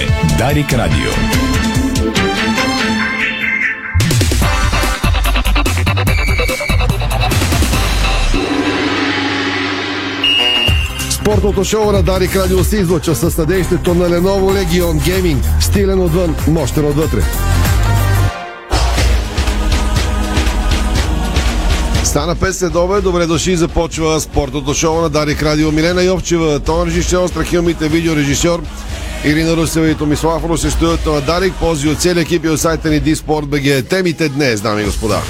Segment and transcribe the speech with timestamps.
[0.00, 1.10] е Дарик Радио.
[11.10, 15.60] Спортното шоу на Дарик Радио се излъчва със съдействието на Lenovo Legion Gaming.
[15.60, 17.22] Стилен отвън, мощен отвътре.
[22.04, 22.72] Стана 5 след
[23.02, 25.72] добре дошли, започва спортното шоу на Дарик Радио.
[25.72, 28.62] Милена Йовчева, тон режисьор, страхилмите видеорежисьор,
[29.24, 32.90] Ирина Русева и Томислав Русе стоят на Дарик, пози от целия екип и от сайта
[32.90, 33.00] ни
[33.42, 33.88] БГ.
[33.88, 35.22] Темите днес, дами и господа.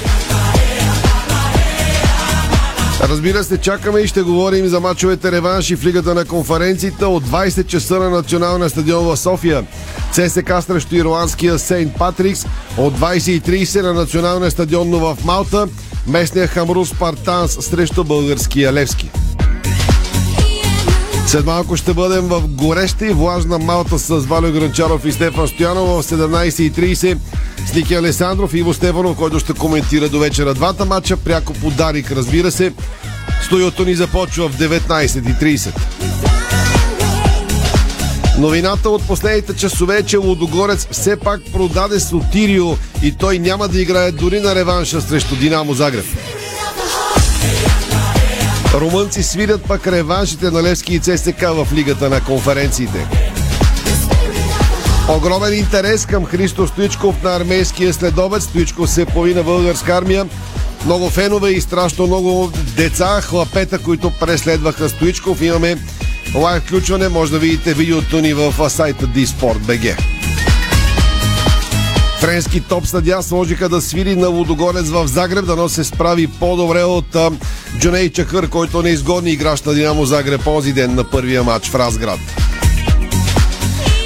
[3.03, 7.67] Разбира се, чакаме и ще говорим за мачовете реванши в Лигата на конференциите от 20
[7.67, 9.65] часа на Националния стадион в София.
[10.11, 12.45] ЦСК срещу ирландския Сейнт Патрикс
[12.77, 15.67] от 20.30 на Националния стадион в Малта.
[16.07, 19.11] Местния Хамрус Спартанс срещу българския Левски.
[21.27, 25.87] След малко ще бъдем в гореща и влажна Малта с Валю Гранчаров и Стефан Стоянов
[25.87, 27.17] в 17.30
[27.67, 31.17] с Ники Алесандров и Иво Стефанов, който ще коментира до вечера двата матча.
[31.17, 32.73] Пряко подарик, разбира се.
[33.45, 35.69] Студиото ни започва в 19.30.
[38.39, 43.81] Новината от последните часове е, че Лудогорец все пак продаде Сотирио и той няма да
[43.81, 46.05] играе дори на реванша срещу Динамо Загреб.
[48.73, 53.07] Румънци свирят пък реваншите на Левски и ЦСК в лигата на конференциите.
[55.09, 58.43] Огромен интерес към Христо Стоичков на армейския следобед.
[58.43, 60.25] Стоичков се появи на българска армия.
[60.85, 65.41] Много фенове и страшно много деца, хлапета, които преследваха Стоичков.
[65.41, 65.77] Имаме
[66.35, 67.09] лайв включване.
[67.09, 69.97] Може да видите видеото ни в сайта DSport.bg.
[72.19, 76.83] Френски топ съдя сложиха да свири на Лудогорец в Загреб, да но се справи по-добре
[76.83, 77.17] от
[77.79, 81.75] Джуней Чакър, който не изгодни играч на Динамо Загреб този ден на първия матч в
[81.75, 82.19] Разград.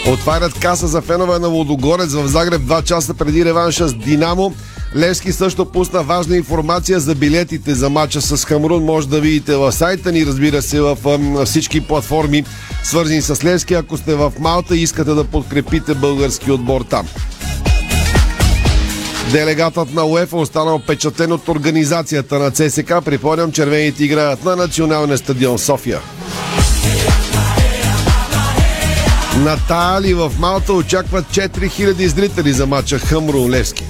[0.08, 4.54] Отварят каса за фенове на Лудогорец в Загреб 2 часа преди реванша с Динамо.
[4.96, 8.84] Левски също пусна важна информация за билетите за матча с Хамрун.
[8.84, 10.98] Може да видите в сайта ни, разбира се, в
[11.46, 12.44] всички платформи,
[12.84, 17.08] свързани с Левски, ако сте в Малта и искате да подкрепите български отбор там.
[19.32, 22.94] Делегатът на УЕФА остана впечатлен от организацията на ЦСК.
[23.06, 26.00] Припомням, червените играят на националния стадион София.
[29.38, 33.84] На Таали в Малта очакват 4000 зрители за матча Хъмро Левски.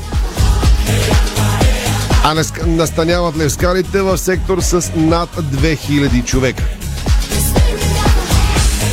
[2.23, 6.63] А настаняват левскарите в сектор с над 2000 човека.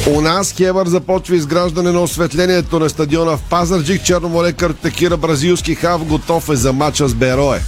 [0.06, 4.04] У нас Хевър започва изграждане на осветлението на стадиона в Пазарджик.
[4.04, 6.04] Черноморе картекира бразилски хав.
[6.04, 7.60] Готов е за матча с Берое.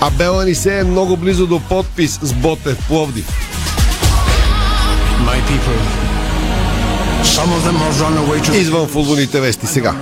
[0.00, 3.28] А Бела ни се е много близо до подпис с Ботев Пловдив.
[8.54, 9.94] Извън футболните вести сега.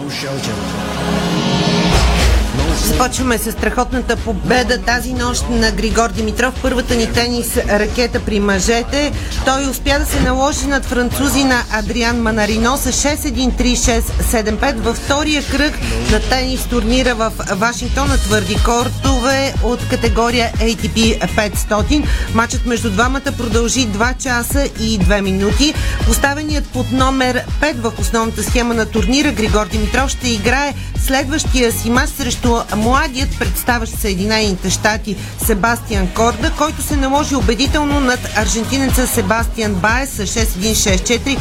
[2.99, 6.55] Започваме с страхотната победа тази нощ на Григор Димитров.
[6.63, 9.13] Първата ни тенис ракета при мъжете.
[9.45, 15.75] Той успя да се наложи над французи на Адриан Манарино с 6-1-3-6-7-5 във втория кръг
[16.13, 22.05] на тенис турнира в Вашингтон на твърди кортове от категория ATP 500.
[22.35, 25.75] Матчът между двамата продължи 2 часа и 2 минути.
[26.07, 30.75] Поставеният под номер 5 в основната схема на турнира Григор Димитров ще играе
[31.07, 35.17] следващия си мач срещу младият представящ Съединените щати
[35.47, 41.39] Себастиан Корда, който се наложи убедително над аржентинеца Себастиан Баес с 6-1-6-4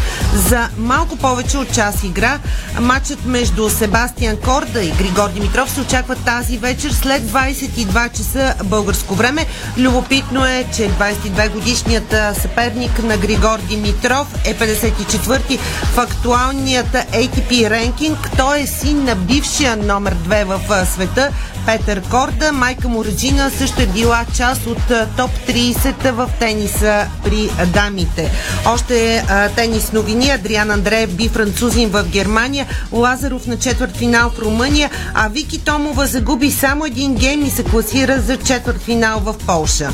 [0.50, 2.40] за малко повече от час игра.
[2.82, 9.16] Матчът между Себастиан Корда и Григор Димитров се очаква тази вечер след 22 часа българско
[9.16, 9.46] време.
[9.78, 15.60] Любопитно е, че 22 годишният съперник на Григор Димитров е 54-ти
[15.94, 18.18] в актуалният ATP ренкинг.
[18.38, 19.16] Той е син на
[19.48, 21.30] бившия номер 2 в света
[21.66, 22.52] Петър Корда.
[22.52, 24.78] Майка му Реджина също е била част от
[25.18, 28.32] топ 30 в тениса при дамите.
[28.66, 30.30] Още а, тенис новини.
[30.30, 36.08] Адриан Андреев би французин в Германия, Лазаров на четвърт финал в Румъния, а Вики Томова
[36.08, 39.90] загуби само един гейм и се класира за четвърт финал в Полша.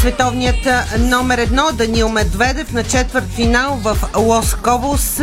[0.00, 0.68] Световният
[0.98, 5.20] номер едно Данил Медведев на четвърт финал в Лос Кобос.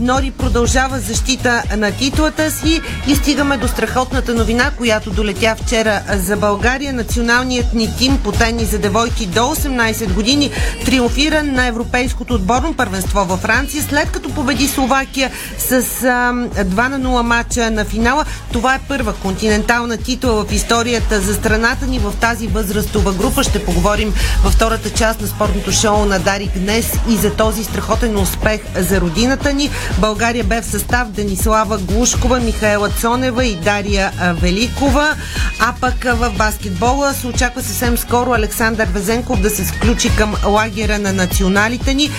[0.00, 6.36] Нори продължава защита на титлата си и стигаме до страхотната новина, която долетя вчера за
[6.36, 6.92] България.
[6.92, 10.50] Националният ни тим по тени за девойки до 18 години
[10.84, 17.00] триумфира на Европейското отборно първенство във Франция, след като победи Словакия с а, 2 на
[17.00, 18.24] 0 матча на финала.
[18.52, 23.44] Това е първа континентална титла в историята за страната ни в тази възрастова група.
[23.44, 24.13] Ще поговорим
[24.44, 29.00] във втората част на спортното шоу на Дарик днес и за този страхотен успех за
[29.00, 29.70] родината ни.
[29.98, 35.14] България бе в състав Денислава Глушкова, Михаела Цонева и Дария Великова.
[35.60, 40.98] А пък в баскетбола се очаква съвсем скоро Александър Везенков да се включи към лагера
[40.98, 42.10] на националите ни.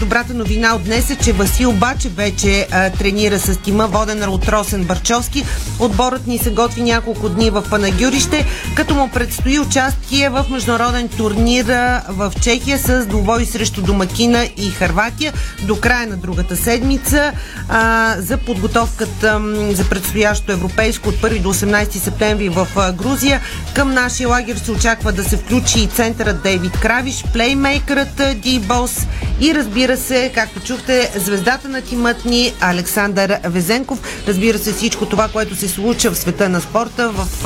[0.00, 2.66] Добрата новина от днес е, че Васил Баче вече
[2.98, 5.44] тренира с тима, воден от Росен Барчовски.
[5.78, 11.64] Отборът ни се готви няколко дни в Панагюрище, като му предстои участие в международен турнир
[12.08, 15.32] в Чехия с двубой срещу Домакина и Харватия
[15.62, 17.32] до края на другата седмица
[17.68, 19.40] а, за подготовката
[19.70, 23.40] за предстоящо европейско от 1 до 18 септември в Грузия.
[23.74, 29.06] Към нашия лагер се очаква да се включи и центърът Дейвид Кравиш, плеймейкърът Ди Бос
[29.40, 34.00] и разбира се, както чухте, звездата на тимът ни Александър Везенков.
[34.28, 37.44] Разбира се, всичко това, което се случва в света на спорта, в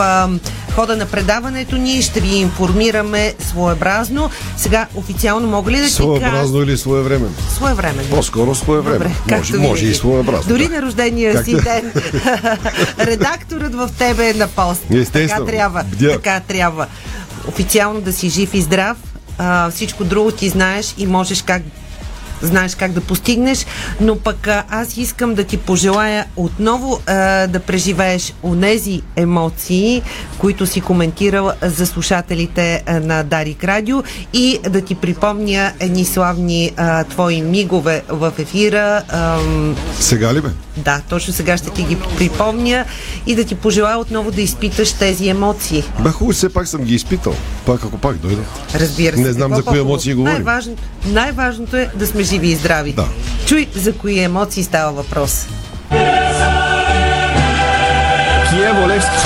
[0.75, 4.31] хода на предаването ни ще ви информираме своеобразно.
[4.56, 7.35] Сега официално мога ли да ти Своеобразно или своевременно?
[7.55, 8.11] Своевременно.
[8.11, 9.15] По-скоро своевременно.
[9.25, 10.49] Добре, може, може и своеобразно.
[10.49, 10.75] Дори да.
[10.75, 11.93] на рождения Как си ден
[13.00, 14.82] редакторът в тебе е на пост.
[14.91, 15.47] Естествено.
[15.47, 15.85] Така трябва.
[15.85, 16.12] Бдя.
[16.12, 16.87] Така трябва.
[17.49, 18.97] Официално да си жив и здрав.
[19.38, 21.62] А, всичко друго ти знаеш и можеш как
[22.43, 23.67] знаеш как да постигнеш,
[24.01, 30.03] но пък а, аз искам да ти пожелая отново а, да преживееш онези емоции,
[30.39, 34.03] които си коментирал за слушателите а, на Дарик Радио
[34.33, 39.03] и да ти припомня едни славни а, твои мигове в ефира.
[39.09, 40.49] Ам, Сега ли бе?
[40.76, 42.85] Да, точно сега ще ти ги припомня
[43.26, 45.85] и да ти пожелая отново да изпиташ тези емоции.
[46.00, 47.35] Бе, хубаво, все пак съм ги изпитал.
[47.67, 48.43] Пак ако пак дойда.
[48.75, 49.23] Разбира се.
[49.23, 50.35] Не знам за кои емоции говорим.
[50.35, 52.93] Най-важното, най-важното е да сме живи и здрави.
[52.93, 53.06] Да.
[53.47, 55.47] Чуй за кои емоции става въпрос.
[58.50, 59.17] Киево Левски.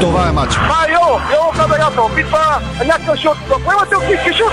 [0.00, 0.54] Това е матч.
[0.56, 1.20] А, Йо,
[1.56, 3.36] Каберато, опитва някакъв шут.
[3.64, 4.52] Поемате оптички шут.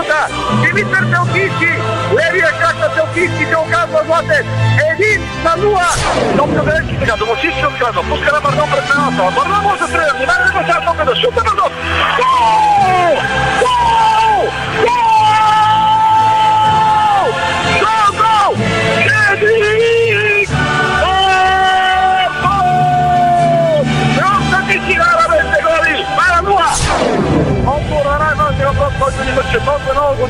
[0.00, 0.28] минута.
[0.62, 1.72] Димитър Телкийски,
[2.18, 4.46] левия крак на Телкийски се оказва златен.
[4.92, 5.88] Един на нула.
[6.36, 8.02] Топка Белецки сега, домашиш се отказва.
[8.08, 9.22] Пуска на Бардон пред пеналта.
[9.36, 10.12] Бардон може да стреля.
[10.16, 11.49] Внимание да сега тока да шута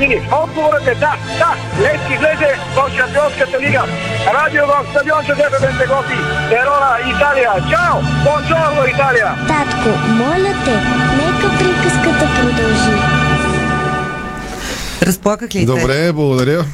[0.00, 0.29] години.
[0.43, 1.50] Отговорът е да, да,
[1.82, 3.85] Левски влезе в Шампионската лига.
[4.38, 6.19] Радио в стадион Джузепе Бентегофи,
[6.50, 7.52] Верона, Италия.
[7.70, 7.97] Чао!
[8.25, 9.29] Бонжорно, Италия!
[9.49, 10.76] Татко, моля те,
[11.20, 12.97] нека приказката продължи.
[15.02, 15.67] Разплаках ли те?
[15.67, 16.64] Добре, благодаря.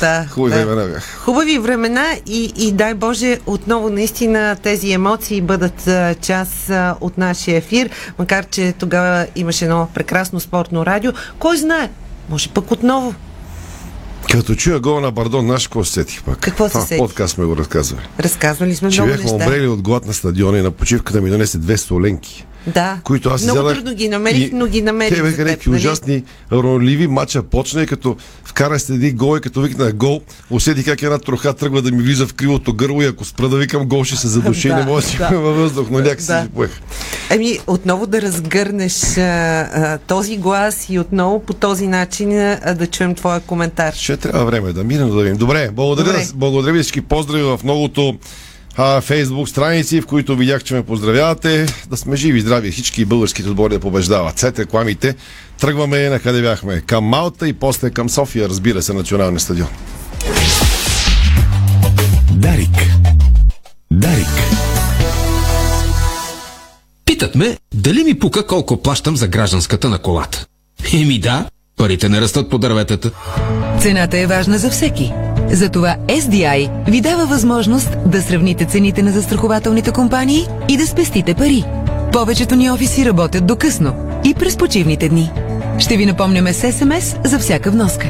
[0.00, 0.66] Да, Хубави да.
[0.66, 1.00] времена.
[1.18, 7.18] Хубави времена и, и дай Боже отново наистина тези емоции бъдат а, част а, от
[7.18, 11.12] нашия ефир, макар че тогава имаше едно прекрасно спортно радио.
[11.38, 11.90] Кой знае?
[12.28, 13.14] Може пък отново.
[14.32, 16.38] Като чуя гола на Бардон, знаеш какво се сетих пак?
[16.38, 16.98] Какво се сетих?
[16.98, 18.02] подкаст сме го разказвали.
[18.20, 19.46] Разказвали сме Че много бяхме неща.
[19.46, 22.46] умрели от глад на стадиона и на почивката ми донесе две соленки.
[22.66, 22.98] Да.
[23.04, 25.16] които аз Много трудно ги намерих, но ги намерих.
[25.16, 25.78] Те бяха някакви нали?
[25.80, 26.22] ужасни,
[26.52, 27.06] ронливи.
[27.06, 30.20] Матча почна и като вкара се един гол и като викна гол,
[30.50, 33.56] усети как една троха тръгва да ми влиза в кривото гърло и ако спра да
[33.56, 35.28] викам гол, ще се задуши и Да, не мога да си да.
[35.28, 36.42] във въздух, но някак си Да.
[36.42, 36.70] си поех.
[37.30, 42.86] Еми, отново да разгърнеш а, а, този глас и отново по този начин а, да
[42.86, 43.92] чуем твоя коментар.
[43.94, 45.36] Ще трябва време да минем да видим.
[45.36, 46.26] Добре, благодаря, Добре.
[46.34, 48.18] благодаря ви всички поздрави в многото
[48.76, 51.66] а, фейсбук страници, в които видях, че ме поздравявате.
[51.90, 54.38] Да сме живи и здрави всички българските отбори да побеждават.
[54.38, 55.14] След рекламите
[55.60, 56.80] тръгваме на къде бяхме.
[56.80, 59.68] Към Малта и после към София, разбира се, националния стадион.
[62.30, 62.90] Дарик.
[63.90, 64.26] Дарик.
[67.04, 70.46] Питат ме, дали ми пука колко плащам за гражданската на колата.
[70.92, 73.10] Еми да, парите не растат по дърветата.
[73.80, 75.12] Цената е важна за всеки.
[75.52, 81.64] Затова SDI ви дава възможност да сравните цените на застрахователните компании и да спестите пари.
[82.12, 85.30] Повечето ни офиси работят до късно и през почивните дни.
[85.78, 88.06] Ще ви напомняме с СМС за всяка вноска.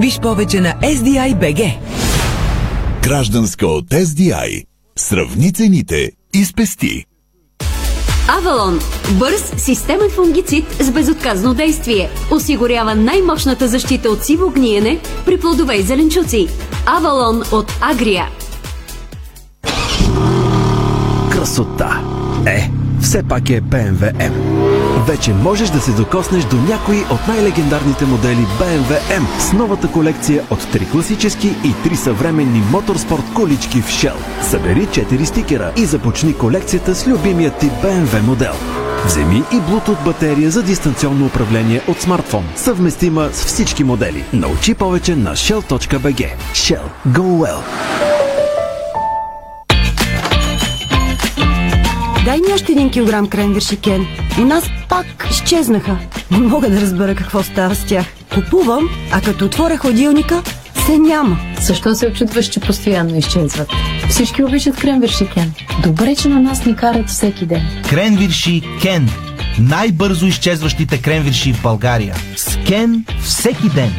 [0.00, 1.76] Виж повече на SDI BG.
[3.02, 4.64] Гражданска от SDI.
[4.96, 7.04] Сравни цените и спести.
[8.28, 8.78] Авалон–
[9.18, 12.10] бърз системен фунгицид с безотказно действие.
[12.30, 16.48] Осигурява най-мощната защита от сиво гниене при плодове и зеленчуци.
[16.86, 18.28] Авалон от Агрия.
[21.30, 22.00] Красота.
[22.46, 22.70] Е,
[23.00, 24.32] все пак е BMW M.
[25.06, 30.44] вече можеш да се докоснеш до някои от най-легендарните модели BMW M с новата колекция
[30.50, 34.42] от 3 класически и 3 съвременни моторспорт колички в Shell.
[34.42, 38.54] Събери 4 стикера и започни колекцията с любимия ти BMW модел.
[39.06, 44.24] Вземи и Bluetooth батерия за дистанционно управление от смартфон, съвместима с всички модели.
[44.32, 46.30] Научи повече на shell.bg.
[46.54, 46.82] Shell.
[47.08, 48.27] Go well!
[52.28, 54.06] Дай ми още един килограм кренвирши, Кен.
[54.38, 55.98] У нас пак изчезнаха.
[56.30, 58.06] Не мога да разбера какво става с тях.
[58.34, 60.42] Купувам, а като отворя хладилника,
[60.86, 61.38] се няма.
[61.60, 63.68] Защо се очудваш, че постоянно изчезват?
[64.10, 65.52] Всички обичат кренвирши Кен.
[65.82, 67.62] Добре, че на нас ни карат всеки ден.
[67.90, 69.08] Кренвирши Кен.
[69.58, 72.14] Най-бързо изчезващите кренвирши в България.
[72.36, 73.92] С Кен всеки ден.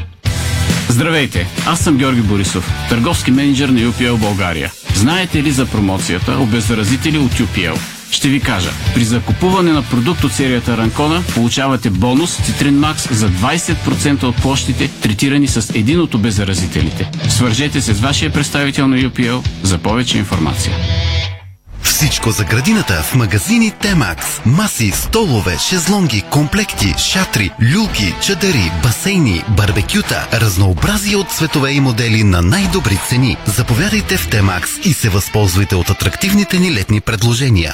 [0.89, 4.71] Здравейте, аз съм Георги Борисов, търговски менеджер на UPL България.
[4.95, 7.79] Знаете ли за промоцията Обеззаразители от UPL?
[8.11, 8.71] Ще ви кажа.
[8.93, 14.87] При закупуване на продукт от серията Ранкона получавате бонус Citrine Max за 20% от площите,
[14.87, 17.11] третирани с един от обеззаразителите.
[17.29, 20.73] Свържете се с вашия представител на UPL за повече информация.
[21.81, 24.41] Всичко за градината в магазини Темакс.
[24.45, 32.41] Маси, столове, шезлонги, комплекти, шатри, люлки, чадъри, басейни, барбекюта, разнообразие от цветове и модели на
[32.41, 33.37] най-добри цени.
[33.45, 37.73] Заповядайте в Темакс и се възползвайте от атрактивните ни летни предложения.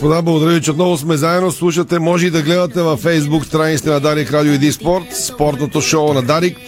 [0.00, 1.52] Господа, благодаря ви, че отново сме заедно.
[1.52, 6.12] Слушате, може и да гледате във Facebook страниците на Дарик Радио и Спорт, спортното шоу
[6.12, 6.58] на Дарик.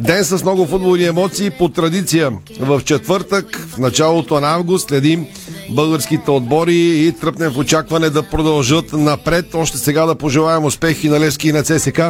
[0.00, 2.32] Ден с много футболни емоции по традиция.
[2.60, 5.26] В четвъртък, в началото на август, следим
[5.70, 9.54] българските отбори и тръпнем в очакване да продължат напред.
[9.54, 12.00] Още сега да пожелаем успехи на Левски и на ЦСК,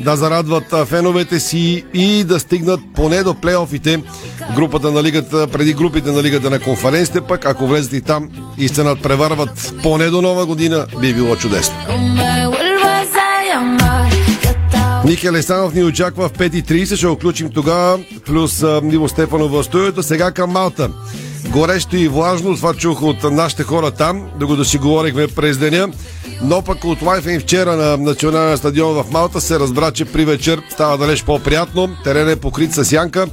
[0.00, 4.02] да зарадват феновете си и да стигнат поне до плейофите
[4.54, 8.68] групата на лигата, преди групите на лигата на конференците, пък ако влезат и там и
[8.68, 11.74] се надпреварват поне до нова година, би било чудесно.
[15.04, 16.96] Ники Алесанов ни очаква в 5.30.
[16.96, 20.02] Ще оключим тогава, плюс Ниво Стефанов в студиото.
[20.02, 20.90] Сега към Малта.
[21.48, 25.58] Горещо и влажно, това чух от нашите хора там, да го да си говорихме през
[25.58, 25.88] деня.
[26.42, 30.62] Но пък от лайфа вчера на националния стадион в Малта се разбра, че при вечер
[30.68, 31.88] става далеч по-приятно.
[32.04, 33.26] Терен е покрит с янка.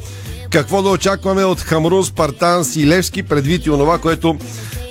[0.49, 4.37] Какво да очакваме от Хамрун, Спартанс и Левски, предвид и онова, което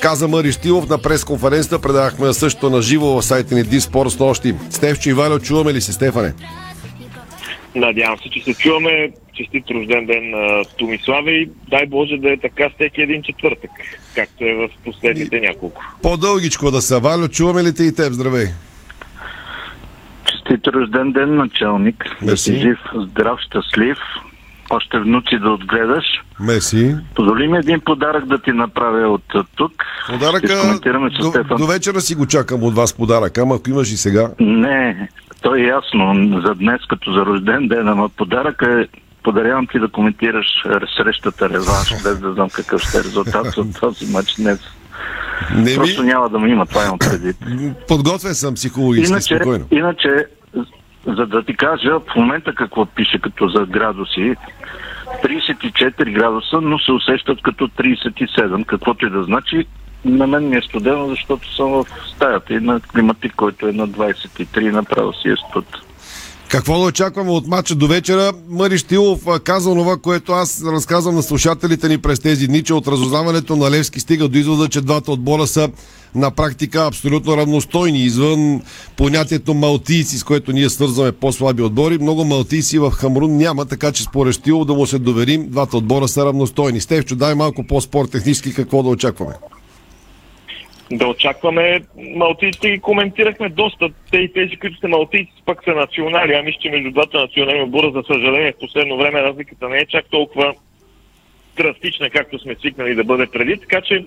[0.01, 1.79] каза Мари Штилов на пресконференцията.
[1.79, 4.55] Предавахме също на живо в сайта ни Диспорт с нощи.
[4.71, 6.35] Стефчо и Валю, чуваме ли се, Стефане?
[7.75, 9.11] Надявам се, че се чуваме.
[9.41, 13.71] Честит рожден ден на Томислава и дай Боже да е така всеки един четвъртък,
[14.15, 15.83] както е в последните няколко.
[16.03, 17.01] По-дългичко да са.
[17.01, 18.13] Валю, чуваме ли те и теб?
[18.13, 18.47] Здравей!
[20.25, 22.05] Честит рожден ден, началник.
[22.23, 23.99] Да си жив, здрав, щастлив.
[24.71, 26.05] Още внуци да отгледаш.
[26.41, 26.97] Меси.
[27.15, 29.73] Позволи ми един подарък да ти направя от тук.
[30.11, 30.81] Подаръка
[31.49, 34.31] до, до вечера си го чакам от вас подарък, ама ако имаш и сега.
[34.41, 35.09] Не,
[35.43, 38.89] то е ясно за днес като за рожден ден, ама подарък е
[39.23, 40.47] подарявам ти да коментираш
[40.97, 44.61] срещата реванш, без да знам какъв ще е резултат от този матч днес.
[45.55, 46.09] Не Просто ми...
[46.09, 47.37] няма да му има, това имам предвид.
[47.89, 49.67] Подготвен съм психологически, иначе, спокойно.
[49.71, 50.27] Иначе,
[51.07, 54.37] за да ти кажа в момента какво пише като за градуси,
[55.25, 59.67] 34 градуса, но се усещат като 37, каквото и да значи.
[60.05, 63.89] На мен ми е студено, защото съм в стаята и на климатик, който е на
[63.89, 65.67] 23, направо си е студ.
[66.51, 68.33] Какво да очакваме от матча до вечера?
[68.49, 72.89] Мари Штилов каза това, което аз разказвам на слушателите ни през тези дни, че от
[72.89, 75.69] разузнаването на Левски стига до извода, че двата отбора са
[76.15, 78.63] на практика абсолютно равностойни, извън
[78.97, 81.99] понятието малтийци, с което ние свързваме по-слаби отбори.
[81.99, 86.09] Много малтийци в Хамрун няма, така че според Штилов да му се доверим, двата отбора
[86.09, 86.81] са равностойни.
[86.81, 89.33] Стевчо, дай малко по-спорт технически какво да очакваме
[90.93, 91.81] да очакваме.
[92.17, 93.89] Малтийците ги коментирахме доста.
[94.11, 96.35] Те и тези, които са малтийци, пък са национали.
[96.35, 99.87] А мисля, че между двата национални отбора, за съжаление, в последно време разликата не е
[99.87, 100.55] чак толкова
[101.57, 103.57] драстична, както сме свикнали да бъде преди.
[103.57, 104.05] Така че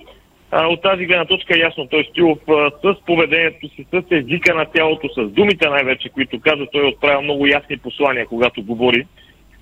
[0.51, 1.87] а, от тази гледна точка е ясно.
[1.87, 6.65] Той Стилов а, с поведението си, с езика на тялото, с думите най-вече, които каза,
[6.71, 9.05] той отправя много ясни послания, когато говори.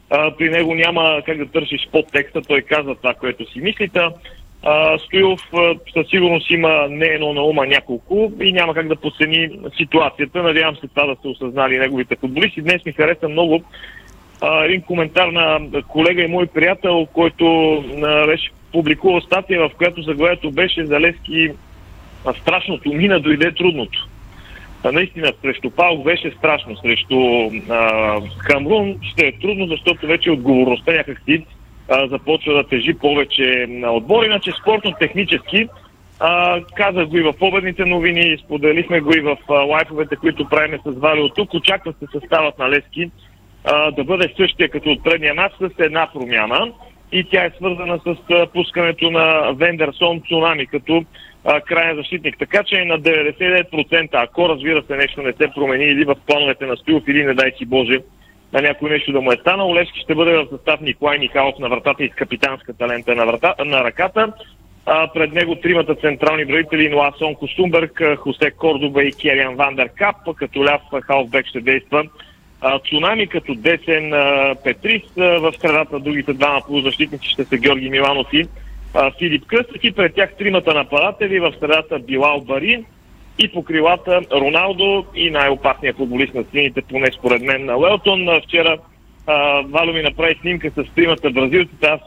[0.10, 4.00] А, при него няма как да търсиш подтекста, той казва това, което си мислите
[5.06, 5.42] Стоилов
[5.94, 10.44] със сигурност има не едно на ума няколко и няма как да подцени ситуацията.
[10.44, 12.62] Надявам се това да се осъзнали неговите футболисти.
[12.62, 13.64] Днес ми хареса много
[14.64, 17.78] един коментар на колега и мой приятел, който
[18.28, 21.50] беше публикувал статия, в която заглавието беше за Левски
[22.26, 24.08] а, страшното мина дойде трудното.
[24.94, 26.78] Наистина, срещу Паук беше страшно.
[26.78, 27.16] Срещу
[27.70, 31.46] а, Хамрун ще е трудно, защото вече отговорността някакси
[31.92, 34.24] а, започва да тежи повече на отбор.
[34.24, 35.68] Иначе спортно-технически
[36.20, 40.80] а, казах го и в победните новини, споделихме го и в а, лайфовете, които правиме
[40.86, 41.54] с Вали от тук.
[41.54, 43.12] Очаква се съставът на Лески
[43.66, 46.72] а, да бъде същия като от предния матч с една промяна
[47.12, 51.06] и тя е свързана с а, пускането на Вендерсон Цунами като
[51.46, 52.36] а, крайен защитник.
[52.40, 56.78] Така че на 99%, ако разбира се нещо не се промени или в плановете на
[56.78, 58.00] Стоилов или не дай си Боже
[58.54, 61.70] на някой нещо да му е станало, Левски ще бъде в състав Николай Михайлов на
[61.70, 64.34] вратата и с капитанската лента на, врата, на ръката.
[64.86, 70.66] А, пред него тримата централни броители Ноасон Костумбърг, Хосе Кордоба и Кериан Вандер Кап, като
[70.66, 72.04] ляв халфбек ще действа
[72.90, 74.14] Цунами като десен
[74.64, 78.48] Петрис, в средата другите двама полузащитници ще са Георги Миланов и
[79.20, 82.86] Филип Кръстък и пред тях тримата нападатели, в средата Билал Барин
[83.40, 88.42] и по крилата Роналдо и най-опасният футболист на сините, поне според мен на Уелтон.
[88.44, 88.78] Вчера
[89.28, 91.88] а, Вало ми направи снимка с тримата бразилците.
[91.88, 92.00] Аз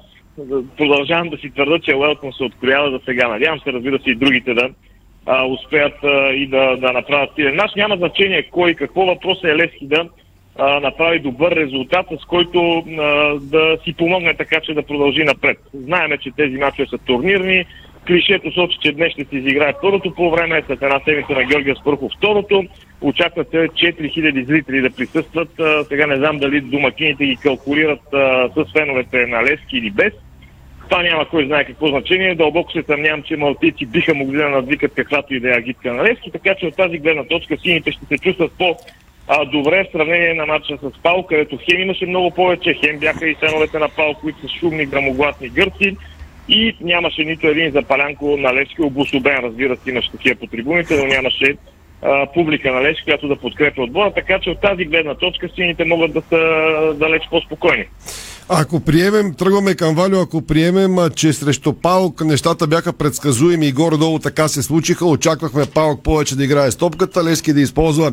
[0.76, 3.28] продължавам да си твърда, че Уелтон се откроява за сега.
[3.28, 4.70] Надявам се, разбира се, и другите да
[5.26, 9.56] а, успеят а, и да, да направят силен Наш Няма значение кой какво въпрос е
[9.56, 10.08] Лески да
[10.58, 15.58] а, направи добър резултат, с който а, да си помогне така, че да продължи напред.
[15.74, 17.64] Знаеме, че тези мачове са турнирни.
[18.06, 21.76] Клишето сочи, че днес ще се изиграе първото по време, след една седмица на Георгия
[21.76, 22.64] Спърхов второто.
[23.00, 25.48] Очакват се 4000 зрители да присъстват.
[25.88, 28.00] Сега не знам дали домакините ги калкулират
[28.56, 30.12] с феновете на Лески или без.
[30.88, 32.34] Това няма кой знае какво значение.
[32.34, 36.04] Дълбоко се съмнявам, че малтийци биха могли да надвикат каквато и да е агитка на
[36.04, 38.76] Левски, така че от тази гледна точка сините ще се чувстват по
[39.28, 43.28] а, добре в сравнение на матча с Пал, където Хем имаше много повече, Хем бяха
[43.28, 45.96] и сеновете на Пал, които са шумни, грамогласни гърци
[46.48, 51.06] и нямаше нито един запалянко на Левски, обособен, разбира се, имаше такива по трибуните, но
[51.06, 51.56] нямаше
[52.02, 55.84] а, публика на Левски, която да подкрепя отбора, така че от тази гледна точка сините
[55.84, 57.84] могат да са далеч по-спокойни.
[58.48, 64.18] Ако приемем, тръгваме към Валю, ако приемем, че срещу Паук нещата бяха предсказуеми и горе-долу
[64.18, 68.12] така се случиха, очаквахме Паук повече да играе с топката, Лески да използва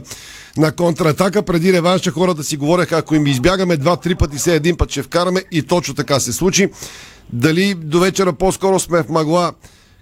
[0.58, 1.42] на контратака.
[1.42, 5.44] Преди реванша хората си говореха, ако им избягаме два-три пъти, се един път ще вкараме
[5.52, 6.70] и точно така се случи.
[7.34, 9.54] Дали до вечера по-скоро сме в магла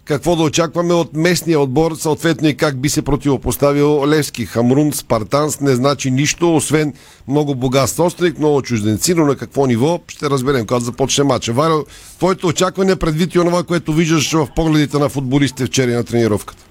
[0.10, 4.46] какво да очакваме от местния отбор, съответно и как би се противопоставил Левски.
[4.46, 6.94] Хамрун, Спартанс не значи нищо, освен
[7.28, 11.54] много богат собственик, много чужденци, но на какво ниво ще разберем, когато започне матча.
[11.54, 11.84] Варо,
[12.18, 16.66] твоето очакване предвид и онова, което виждаш в погледите на футболистите вчера на тренировката?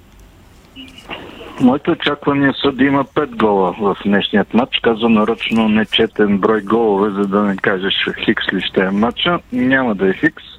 [1.60, 4.80] Моите очаквания са да има 5 гола в днешният матч.
[4.82, 9.38] Казвам нарочно нечетен брой голове, за да не кажеш хикс ли ще е матча.
[9.52, 10.57] Няма да е хикс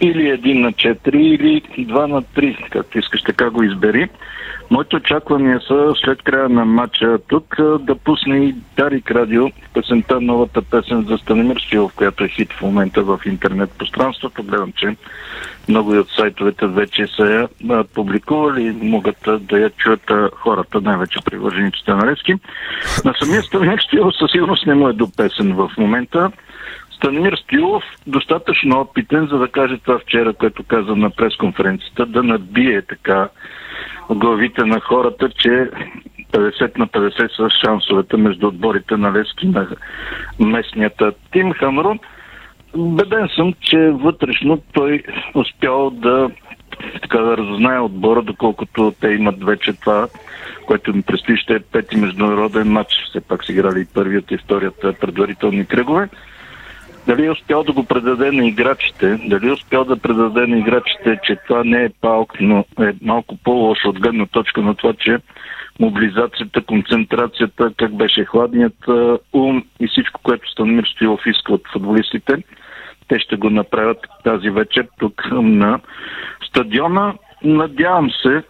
[0.00, 4.08] или 1 на 4, или 2 на 3, както искаш, така го избери.
[4.70, 10.62] Моите очаквания са след края на матча тук да пусне и Дарик Радио песента, новата
[10.62, 14.42] песен за Станимир Стилов, която е хит в момента в интернет пространството.
[14.42, 14.96] Гледам, че
[15.68, 17.48] много от сайтовете вече са я
[17.94, 22.34] публикували и могат да я чуят хората, най-вече привържениците на Левски.
[23.04, 26.30] На самия Станимир Стилов със сигурност не му е до песен в момента.
[27.04, 32.82] Станимир Стилов достатъчно опитен, за да каже това вчера, което каза на пресконференцията, да набие
[32.82, 33.28] така
[34.10, 35.70] главите на хората, че
[36.32, 39.66] 50 на 50 са шансовете между отборите на Лески на
[40.40, 41.98] местнията Тим Хамрун.
[42.76, 45.02] Беден съм, че вътрешно той
[45.34, 46.30] успял да
[47.02, 50.08] така да разузнае отбора, доколкото те имат вече това,
[50.66, 52.92] което ми предстои ще е пети международен матч.
[53.08, 56.08] Все пак са играли и първият и вторият предварителни кръгове
[57.06, 61.18] дали е успял да го предаде на играчите, дали е успял да предаде на играчите,
[61.24, 65.18] че това не е палк, но е малко по-лошо от гледна точка на това, че
[65.80, 68.76] мобилизацията, концентрацията, как беше хладният
[69.32, 72.36] ум и всичко, което Станимир Стоилов иска от футболистите,
[73.08, 75.80] те ще го направят тази вечер тук на
[76.48, 77.14] стадиона.
[77.44, 78.42] Надявам се,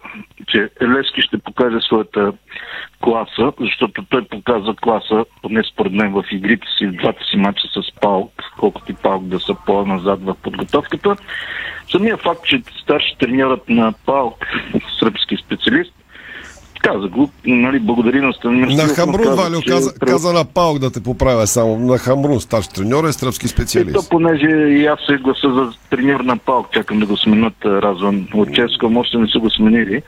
[0.47, 2.33] че Лески ще покаже своята
[3.03, 7.67] класа, защото той показва класа, поне според мен в игрите си, в двата си мача
[7.67, 11.15] с Паук, колкото и Паук да са по-назад в подготовката.
[11.91, 14.45] Самия факт, че старши треньорът на Паук,
[14.99, 15.93] сръбски специалист,
[16.79, 20.79] каза го, нали, благодари на Станимир На Хамрун, Валю, че каза, пре- каза на Паук
[20.79, 21.77] да те поправя само.
[21.77, 24.09] На Хамрун, старши треньор е сръбски И то, специалист.
[24.09, 28.27] понеже и аз се гласа за треньор на Паук, чакам да го сменят а, Разон
[28.33, 30.01] от Ческом, още не са го сменили.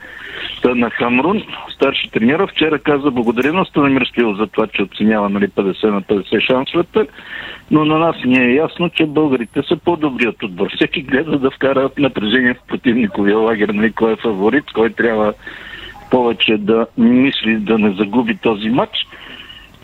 [0.62, 1.42] Та на Хамрун,
[1.74, 6.02] старши треньора, вчера каза благодаря на Станимир Стоилов за това, че оценява нали, 50 на
[6.02, 7.06] 50 шансовете,
[7.70, 10.68] но на нас ни е ясно, че българите са по-добри от отбор.
[10.74, 15.32] Всеки гледа да вкара напрежение в противниковия лагер, нали, кой е фаворит, кой трябва
[16.10, 18.96] повече да мисли да не загуби този матч.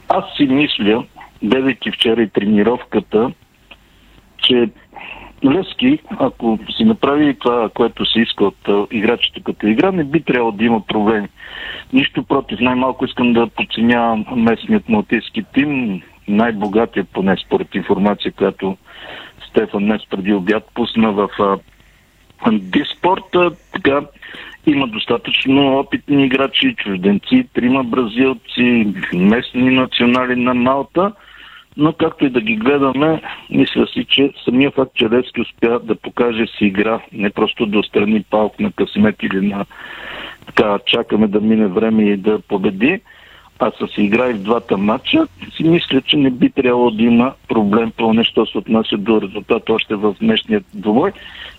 [0.08, 1.04] Аз си мисля,
[1.42, 3.30] гледайки вчера и тренировката,
[4.38, 4.70] че
[5.44, 10.52] Лески, ако си направи това, което се иска от играчите като игра, не би трябвало
[10.52, 11.28] да има проблеми.
[11.92, 12.60] Нищо против.
[12.60, 18.76] Най-малко искам да подценявам местният малтийски тим, най-богатия поне според информация, която
[19.48, 21.58] Стефан днес преди обяд пусна в а,
[22.52, 23.34] Диспорт.
[23.34, 24.00] а, Така,
[24.66, 31.12] има достатъчно опитни играчи, чужденци, трима бразилци, местни национали на Малта.
[31.76, 35.94] Но както и да ги гледаме, мисля си, че самия факт, че Левски успя да
[35.94, 39.64] покаже си игра, не просто да отстрани палк на късмет или на
[40.46, 43.00] така, чакаме да мине време и да победи,
[43.58, 47.32] а с игра и в двата матча, си мисля, че не би трябвало да има
[47.48, 51.12] проблем по нещо се отнася до резултата още в днешния двобой.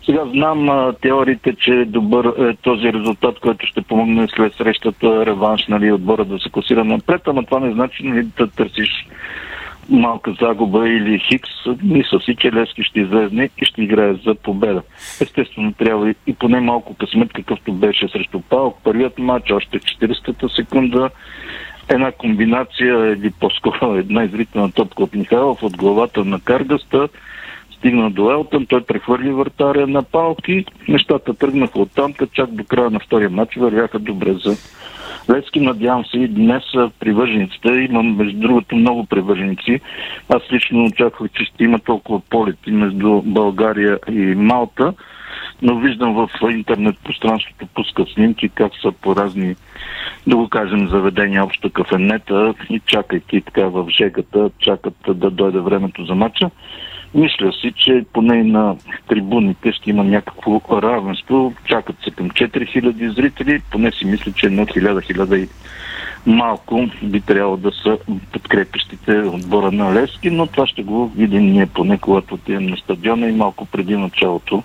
[0.05, 5.25] Сега знам а, теориите, че е добър е този резултат, който ще помогне след срещата
[5.25, 9.08] реванш, нали, отбора да се класира напред, ама това не значи нали, да търсиш
[9.89, 11.49] малка загуба или хикс,
[11.84, 14.81] мисля си, че Лески ще излезне и ще играе за победа.
[15.21, 18.77] Естествено, трябва и поне малко късмет, какъвто беше срещу Паук.
[18.84, 21.10] Първият матч, още 40-та секунда,
[21.89, 27.08] една комбинация или по-скоро една изритена топка от Михайлов от главата на Каргаста,
[27.78, 32.89] стигна до Елтън, той прехвърли вратаря на палки, нещата тръгнаха от там, чак до края
[32.89, 34.56] на втория матч вървяха добре за
[35.30, 35.60] Левски.
[35.60, 36.63] Надявам се и днес
[37.00, 39.80] привържениците, имам между другото много привърженици.
[40.30, 44.93] Аз лично очаквах, че ще има толкова полети между България и Малта,
[45.65, 49.56] но виждам в интернет пространството пускат снимки как са по разни,
[50.28, 56.06] да го кажем, заведения, общо кафенета и чакайки така в жегата, чакат да дойде времето
[56.06, 56.49] за матча.
[57.13, 58.75] Мисля си, че поне на
[59.08, 61.54] трибуните ще има някакво равенство.
[61.65, 65.49] Чакат се към 4000 зрители, поне си мисля, че едно 1000-1000 и
[66.25, 67.97] малко би трябвало да са
[68.32, 73.28] подкрепещите отбора на Левски, но това ще го видим ние поне, когато отидем на стадиона
[73.28, 74.63] и малко преди началото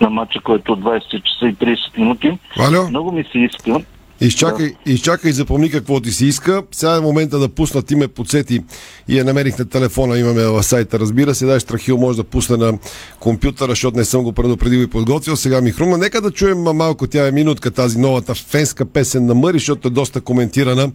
[0.00, 2.38] на матча, който е от 20 часа и 30 минути.
[2.56, 2.88] Валю?
[2.88, 3.80] Много ми се иска
[4.22, 6.62] Изчакай, изчакай и запомни какво ти си иска.
[6.72, 8.60] Сега е момента да пусна, ти ме подсети
[9.08, 11.46] и я намерих на телефона, имаме в сайта, разбира се.
[11.46, 12.78] Дай Страхил може да пусне на
[13.20, 15.36] компютъра, защото не съм го предупредил и подготвил.
[15.36, 15.98] Сега ми хрумна.
[15.98, 19.90] Нека да чуем малко, тя е минутка, тази новата фенска песен на Мъри, защото е
[19.90, 20.90] доста коментирана,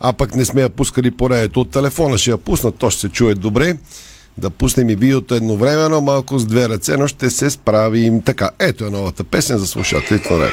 [0.00, 2.18] а пък не сме я пускали поредето от телефона.
[2.18, 3.76] Ще я пусна, то ще се чуе добре.
[4.38, 8.22] Да пуснем и видеото едновременно, малко с две ръце, но ще се справим.
[8.22, 10.36] Така, ето е новата песен за слушателите.
[10.36, 10.48] на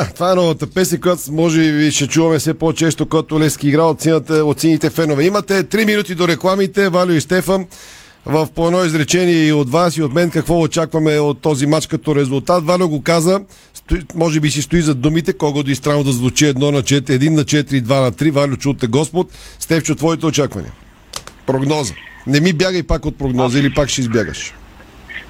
[0.14, 4.00] Това е новата песен, която може би ще чуваме все по-често, когато Лески игра от
[4.00, 5.24] сините, от сините фенове.
[5.24, 7.66] Имате 3 минути до рекламите, Валю и Стефан.
[8.26, 11.86] В по едно изречение и от вас и от мен какво очакваме от този матч
[11.86, 12.64] като резултат.
[12.64, 13.40] Валю го каза,
[13.74, 17.00] стои, може би си стои за думите, кого да изстранно да звучи 1 на 4,
[17.00, 18.30] 1 на 4, 2 на 3.
[18.30, 19.28] Валю, чуте Господ.
[19.58, 20.72] Стефчо, твоите очаквания.
[21.46, 21.94] Прогноза.
[22.26, 24.54] Не ми бягай пак от прогноза или пак ще избягаш.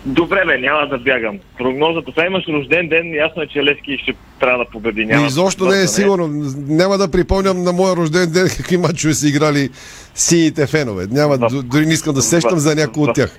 [0.07, 1.39] Добре, бе, няма да бягам.
[1.59, 5.05] Прогнозата, сега имаш рожден ден, ясно е, че Левски ще трябва да победи.
[5.07, 6.29] Няма изобщо не е сигурно.
[6.69, 9.71] Няма да припомням на моя рожден ден какви мачове са играли
[10.15, 11.07] сините фенове.
[11.11, 13.39] Няма, дори не искам да сещам за някой от тях.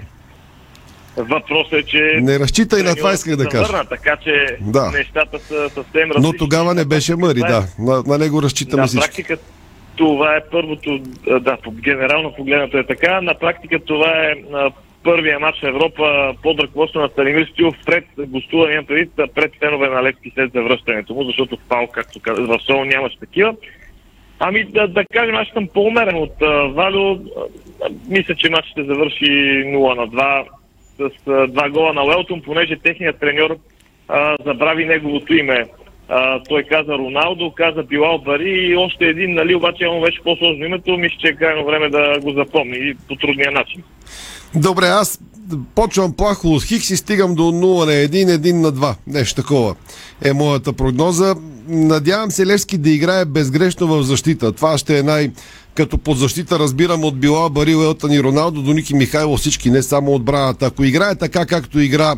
[1.18, 2.20] Въпросът е, че...
[2.22, 3.66] Не разчитай на това, исках да кажа.
[3.66, 4.92] завърна, така че Да.
[4.92, 6.22] нещата са съвсем различни.
[6.22, 7.64] Но тогава не беше Мъри, да.
[7.80, 9.06] На, на него разчитаме На всички.
[9.06, 9.38] практика
[9.96, 11.00] това е първото,
[11.42, 13.22] да, генерално погледнато е така.
[13.22, 14.34] На практика това е
[15.04, 19.90] първия матч в Европа под ръководство на Станимир Стилов пред гостуване, имам предвид, пред фенове
[19.90, 23.56] на Левски след завръщането му, защото в Пал, както казах, в Сол нямаше такива.
[24.40, 27.20] Ами да, да кажем, аз съм по-умерен от а, Валю.
[28.10, 30.46] Мисля, че матч ще завърши 0 на 2
[30.98, 33.58] с а, два гола на Уелтон, понеже техният треньор
[34.08, 35.66] а, забрави неговото име.
[36.10, 40.66] А, той каза Роналдо, каза Билал Бари и още един, нали, обаче му беше по-сложно
[40.66, 43.84] името, мисля, че е крайно време да го запомни и по трудния начин.
[44.56, 45.20] Добре, аз
[45.76, 48.96] почвам плахо от Хикс и стигам до 0 на 1, 1 на 2.
[49.08, 49.76] Нещо такова
[50.22, 51.36] е моята прогноза.
[51.68, 54.52] Надявам се Левски да играе безгрешно в защита.
[54.52, 55.32] Това ще е най-
[55.76, 59.84] като под защита разбирам от Била Барил, Елтан и Роналдо до Ники Михайло всички, не
[59.84, 60.66] само отбраната.
[60.66, 62.16] Ако играе така, както игра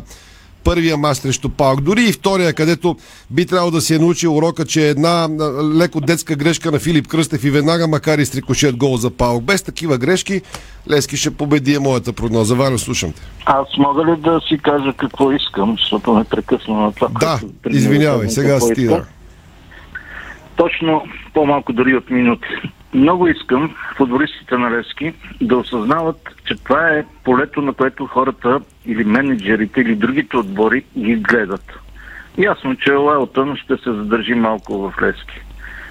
[0.64, 1.80] първия мач срещу Паук.
[1.80, 2.96] Дори и втория, където
[3.30, 5.28] би трябвало да си е научил урока, че е една
[5.76, 9.44] леко детска грешка на Филип Кръстев и веднага, макар и с рикошет гол за Паук.
[9.44, 10.42] Без такива грешки,
[10.90, 12.54] Лески ще победи е моята прогноза.
[12.54, 13.20] Ваня, слушам те.
[13.46, 17.08] Аз мога ли да си кажа какво искам, защото ме прекъсна на това?
[17.20, 19.04] Да, извинявай, сега да.
[20.56, 21.02] Точно
[21.34, 22.46] по-малко дори от минути.
[22.94, 29.04] Много искам футболистите на Левски да осъзнават, че това е полето, на което хората или
[29.04, 31.72] менеджерите или другите отбори ги гледат.
[32.38, 35.40] Ясно, че Уелтън ще се задържи малко в Левски.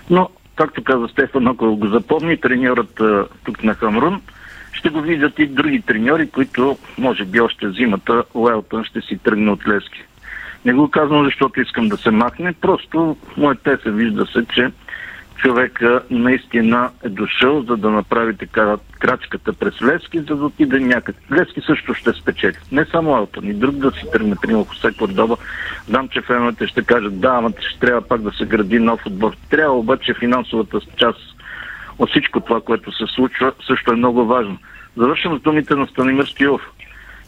[0.10, 3.02] Но, както каза Стефан, ако го запомни, треньорът
[3.44, 4.22] тук на Хамрун,
[4.74, 9.52] ще го видят и други треньори, които може би още зимата Уелтън ще си тръгне
[9.52, 10.04] от Левски.
[10.66, 14.72] Не го казвам, защото искам да се махне, просто моята се вижда се, че
[15.43, 21.19] човека наистина е дошъл, за да направи така крачката през Левски, за да отиде някъде.
[21.32, 22.56] Левски също ще спечели.
[22.71, 25.38] Не само Алтон, и друг да си тръгне, примерно Хосе Кордоба.
[25.88, 29.36] Знам, че феновете ще кажат, да, ама ще трябва пак да се гради нов отбор.
[29.49, 31.19] Трябва обаче финансовата част
[31.99, 34.58] от всичко това, което се случва, също е много важно.
[34.97, 36.62] Завършвам с думите на Станимир Стоилов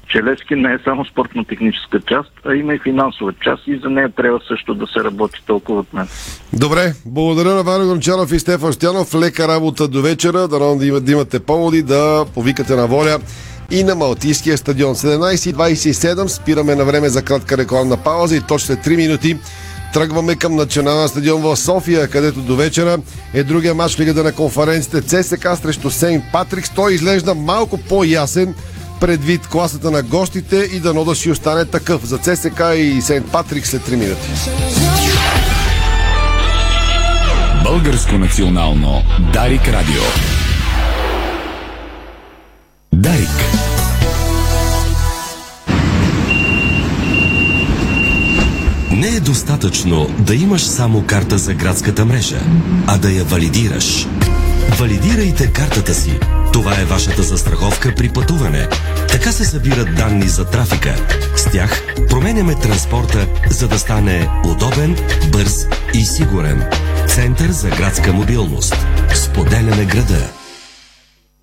[0.08, 4.10] че Левски не е само спортно-техническа част, а има и финансова част и за нея
[4.10, 6.08] трябва също да се работи толкова от мен.
[6.54, 9.16] Добре, благодаря на Ваня Гончаров и Стефан Стянов.
[9.16, 10.48] Лека работа до вечера.
[10.48, 13.20] Да, да, има- да имате поводи да повикате на воля
[13.72, 14.96] и на Малтийския стадион.
[14.96, 19.38] 17.27 спираме на време за кратка рекламна пауза и точно след 3 минути
[19.94, 22.98] тръгваме към националния стадион в София, където до вечера
[23.34, 26.70] е другия матч в Лигата на конференците ЦСК срещу Сейнт Патрикс.
[26.70, 28.56] Той изглежда малко по-ясен
[29.00, 33.68] предвид класата на гостите и дано да си остане такъв за ЦСК и Сейнт Патрик
[33.68, 34.30] след 3 минути.
[37.64, 39.02] Българско национално
[39.34, 40.04] Дарик Радио.
[42.94, 43.30] Дарик.
[48.92, 52.40] Не е достатъчно да имаш само карта за градската мрежа,
[52.88, 54.08] а да я валидираш.
[54.80, 56.20] Валидирайте картата си.
[56.56, 58.68] Това е вашата застраховка при пътуване.
[59.08, 60.96] Така се събират данни за трафика.
[61.36, 64.98] С тях променяме транспорта, за да стане удобен,
[65.32, 66.64] бърз и сигурен.
[67.08, 68.76] Център за градска мобилност.
[69.16, 70.30] Споделяме града.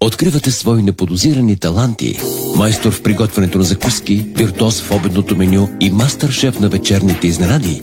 [0.00, 2.18] Откривате свои неподозирани таланти.
[2.56, 7.82] Майстор в приготвянето на закуски, виртуоз в обедното меню и мастър-шеф на вечерните изненади.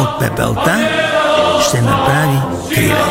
[0.00, 0.88] От пепелта
[1.68, 2.38] ще направи
[2.74, 3.04] криле.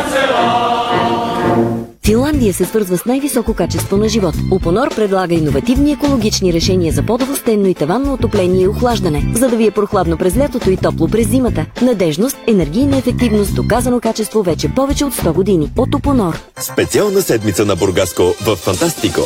[2.06, 4.34] Финландия се свързва с най-високо качество на живот.
[4.52, 9.56] Упонор предлага иновативни екологични решения за по-добро стенно и таванно отопление и охлаждане, за да
[9.56, 11.66] ви е прохладно през лятото и топло през зимата.
[11.82, 15.70] Надежност, енергийна ефективност, доказано качество вече повече от 100 години.
[15.78, 16.40] От Упонор.
[16.60, 19.20] Специална седмица на Бургаско в Фантастико.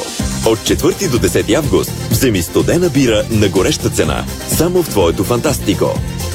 [0.47, 4.25] От 4 до 10 август вземи студена бира на гореща цена.
[4.49, 5.87] Само в твоето Фантастико.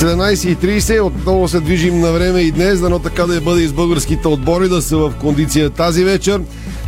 [0.00, 4.68] 17.30, отново се движим на време и днес, дано така да бъде из българските отбори,
[4.68, 6.40] да са в кондиция тази вечер.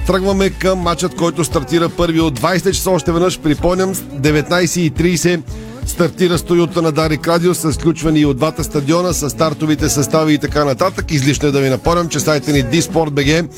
[0.07, 2.91] Тръгваме към матчът, който стартира първи от 20 часа.
[2.91, 5.43] Още веднъж припомням, 19.30
[5.87, 10.39] стартира студиото на Дарик Радио с включвани и от двата стадиона, с стартовите състави и
[10.39, 11.11] така нататък.
[11.11, 13.49] Излишно е да ви напомням, че сайта ни Disport.bg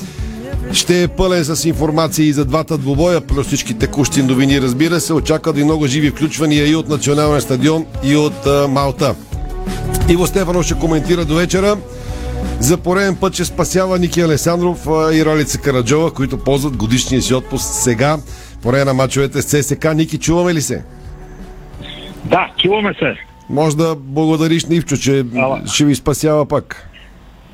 [0.71, 5.13] ще е пълен с информации за двата двубоя, плюс всички текущи новини, разбира се.
[5.13, 9.15] Очакват и много живи включвания и от Националния стадион, и от а, Малта.
[10.09, 11.77] Иво Стефанов ще коментира до вечера.
[12.59, 17.65] За пореден път ще спасява Ники Алесандров и Ралица Караджова, които ползват годишния си отпуск
[17.65, 18.17] сега,
[18.61, 19.93] по време на мачовете с ЦСК.
[19.95, 20.83] Ники, чуваме ли се?
[22.25, 23.15] Да, чуваме се.
[23.49, 25.61] Може да благодариш на Ивчо, че Ала.
[25.67, 26.89] ще ви спасява пак.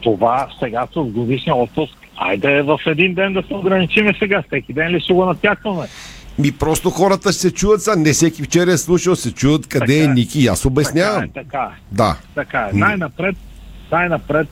[0.02, 1.93] Това сега с годишния отпуск.
[2.17, 4.43] Айде в един ден да се ограничиме сега.
[4.47, 5.88] Всеки ден ли ще го натякваме?
[6.41, 7.95] Ми просто хората ще се чуят са.
[7.95, 10.08] Не всеки вчера е слушал, се чуят къде Така е е.
[10.08, 10.47] Ники.
[10.47, 11.21] Аз обяснявам.
[11.21, 11.82] Така е, така е.
[11.91, 12.17] Да.
[12.36, 12.77] Така е.
[12.77, 13.36] Най-напред,
[13.91, 14.47] най-напред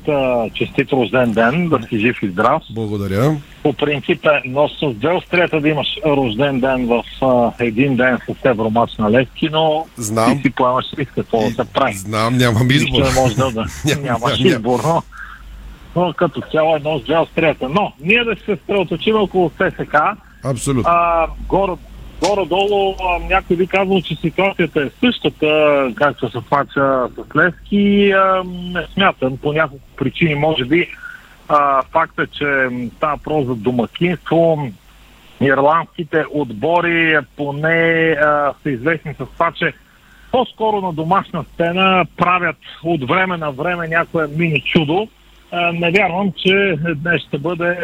[0.53, 2.61] честит рожден ден, да си жив и здрав.
[2.71, 3.35] Благодаря.
[3.63, 8.17] По принцип е, но с две острията да имаш рожден ден в а, един ден
[8.29, 10.35] с евромач на Левски, но Знам.
[10.35, 11.93] ти си поемаш риск какво да се прави.
[11.93, 12.99] Знам, нямам избор.
[12.99, 13.63] Нищо не може да, да.
[13.85, 15.03] Ням- нямаш ням- избор, но,
[15.95, 17.69] но като цяло едно с две острията.
[17.69, 19.95] Но ние да се съсредоточим около ССК,
[20.43, 20.91] Абсолютно.
[20.91, 21.71] а, горе,
[22.21, 22.95] горе-долу
[23.29, 28.11] някой би казал, че ситуацията е същата, както се плача с Левски.
[28.11, 30.89] А, не смятам, по няколко причини, може би.
[31.47, 34.67] А, факта, че става въпрос за домакинство,
[35.41, 39.73] ирландските отбори поне а, са известни с това, че
[40.31, 45.07] по-скоро на домашна сцена правят от време на време някое мини чудо.
[45.73, 47.77] Не вярвам, че днес ще бъде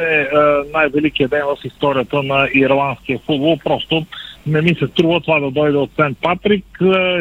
[0.74, 3.58] най-великият ден в историята на ирландския футбол.
[3.64, 4.06] Просто
[4.48, 6.66] не ми се струва това да дойде от Сент Патрик.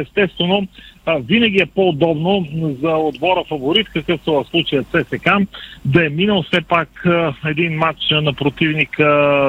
[0.01, 0.67] Естествено,
[1.21, 2.47] винаги е по-удобно
[2.83, 5.29] за отбора фаворит, какъвто в случая ЦСК,
[5.85, 6.89] да е минал все пак
[7.47, 9.05] един матч на противника,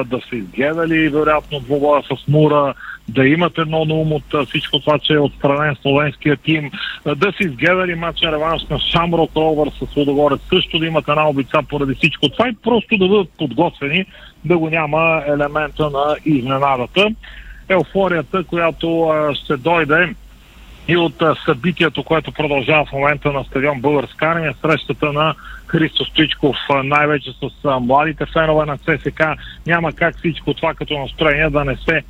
[0.06, 2.74] да са изгледали вероятно двобоя с Мура,
[3.08, 6.70] да имат едно на ум от всичко това, че е отстранен словенския тим,
[7.16, 11.58] да са изгледали матча реванш на Шамрок Ровър с Лудогорец, също да имат една обица
[11.68, 14.04] поради всичко това и просто да бъдат подготвени,
[14.44, 17.08] да го няма елемента на изненадата.
[17.68, 20.14] Еуфорията, която ще дойде
[20.88, 25.34] и от събитието, което продължава в момента на стадион Българска армия, срещата на
[25.66, 27.50] Христо Стоичков, най-вече с
[27.80, 29.22] младите фенове на ЦСК.
[29.66, 32.02] Няма как всичко това като настроение да не се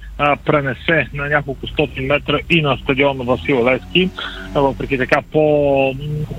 [0.44, 4.10] пренесе на няколко стотин метра и на стадион Васил Левски,
[4.54, 5.94] въпреки така по,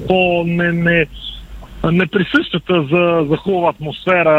[0.08, 1.06] по не, не,
[1.84, 4.32] неприсъщата за, за хубава атмосфера,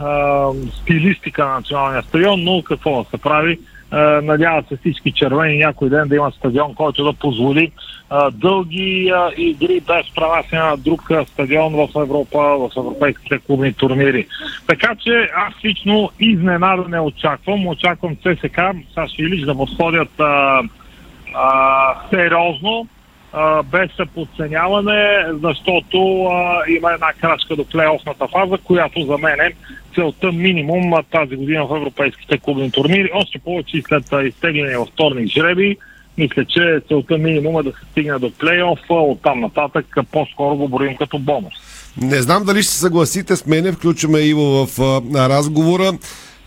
[0.00, 0.46] а,
[0.82, 3.58] стилистика на националния стадион, но какво да се прави?
[3.90, 7.72] А, надяват се всички червени някой ден да има стадион, който да позволи
[8.32, 14.26] дълги игри без пренасене на друг стадион в Европа, в европейските клубни турнири.
[14.66, 17.66] Така че аз лично изненада не очаквам.
[17.66, 18.60] Очаквам ЦСК,
[18.94, 20.62] САЩ Илич да подходят а,
[21.34, 22.86] а, сериозно,
[23.32, 29.54] а, без подценяване, защото а, има една крачка до плейофната фаза, която за мен е
[29.94, 33.10] целта минимум а, тази година в европейските клубни турнири.
[33.14, 35.76] Още повече и след изтегляне във вторник жреби,
[36.18, 40.68] мисля, че целта минимум е да се стигне до плейоф, а оттам нататък по-скоро го
[40.68, 41.54] броим като бонус.
[41.96, 45.92] Не знам дали ще се съгласите с мене, включваме Иво в а, разговора,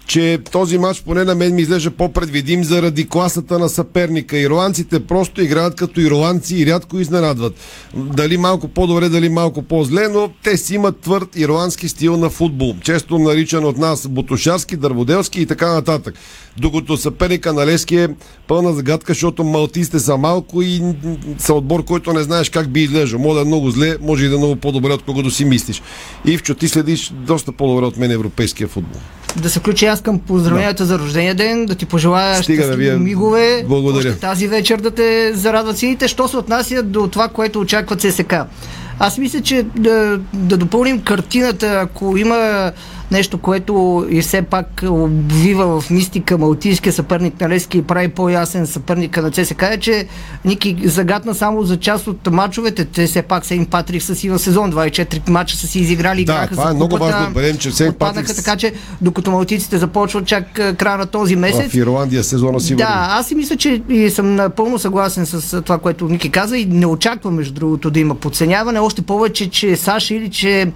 [0.08, 4.38] че този матч поне на мен ми изглежда по-предвидим заради класата на съперника.
[4.38, 7.54] Ирландците просто играят като ирландци и рядко изненадват.
[7.96, 12.76] Дали малко по-добре, дали малко по-зле, но те си имат твърд ирландски стил на футбол.
[12.82, 16.16] Често наричан от нас бутушарски, дърводелски и така нататък.
[16.58, 18.08] Докато съперника на Лески е
[18.48, 20.82] пълна загадка, защото малтистите са малко и
[21.38, 23.20] са отбор, който не знаеш как би изглеждал.
[23.20, 25.82] Може да е много зле, може и да е много по-добре, от когото си мислиш.
[26.26, 29.02] Ивчо, ти следиш доста по-добре от мен европейския футбол.
[29.36, 33.66] Да се включи към поздравленията за рождения ден, да ти пожелая щастливи вие- мигове.
[33.68, 34.10] Благодаря.
[34.10, 36.08] Още тази вечер да те зарадват сините.
[36.08, 38.34] Що се отнася до това, което очаква ЦСК?
[39.00, 42.72] Аз мисля, че да, да допълним картината, ако има
[43.14, 48.68] нещо, което и все пак обвива в мистика малтийския съперник на Лески и прави по-ясен
[48.68, 50.08] съперника на ЦСК е, че
[50.46, 52.86] Ники загадна само за част от мачовете.
[52.86, 56.26] Те все пак Сейн Патрик са си в сезон 24 мача са си изиграли.
[56.26, 58.36] Да, това е много важно да бъдем, че Сейн Патрик...
[58.36, 61.72] Така че докато малтийците започват чак края на този месец.
[61.72, 65.78] В Ирландия сезона си Да, аз си мисля, че и съм напълно съгласен с това,
[65.78, 68.80] което Ники каза и не очаквам между другото да има подценяване.
[68.80, 70.72] Още повече, че Саша или че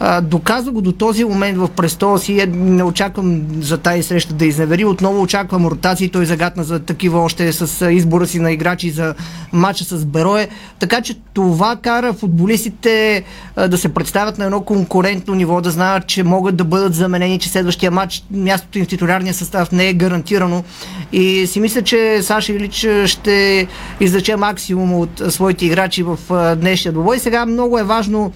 [0.00, 2.40] а, доказва го до този момент в престола си.
[2.40, 4.84] Е, не очаквам за тази среща да изневери.
[4.84, 6.08] Отново очаквам ротации.
[6.08, 9.14] Той загадна за такива още с избора си на играчи за
[9.52, 10.48] матча с Берое.
[10.78, 13.24] Така че това кара футболистите
[13.56, 17.38] а, да се представят на едно конкурентно ниво, да знаят, че могат да бъдат заменени,
[17.38, 20.64] че следващия матч мястото им в титулярния състав не е гарантирано.
[21.12, 23.66] И си мисля, че Саша Илич ще
[24.00, 26.18] излече максимум от своите играчи в
[26.56, 27.18] днешния двобой.
[27.18, 28.32] Сега много е важно.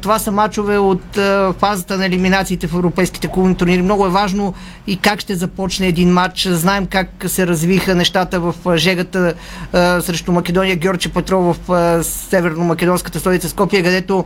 [0.00, 1.18] Това са мачове от
[1.58, 3.82] фазата на елиминациите в европейските клубни турнири.
[3.82, 4.54] Много е важно
[4.86, 6.48] и как ще започне един матч.
[6.50, 9.34] Знаем как се развиха нещата в жегата
[9.72, 10.76] а, срещу Македония.
[10.76, 14.24] Георги Петров в а, северно-македонската столица Скопия, където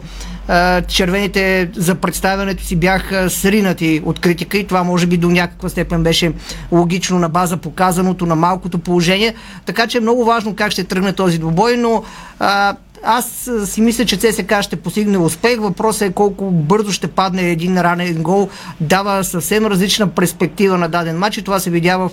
[0.48, 5.68] а, червените за представянето си бяха сринати от критика и това може би до някаква
[5.68, 6.32] степен беше
[6.72, 9.34] логично на база показаното на малкото положение.
[9.66, 12.02] Така че е много важно как ще тръгне този двубой, но
[12.38, 15.60] а, аз си мисля, че ЦСК ще постигне успех.
[15.60, 18.48] Въпросът е колко бързо ще падне един ранен гол.
[18.80, 22.10] Дава съвсем различна перспектива на даден матч и това се видя в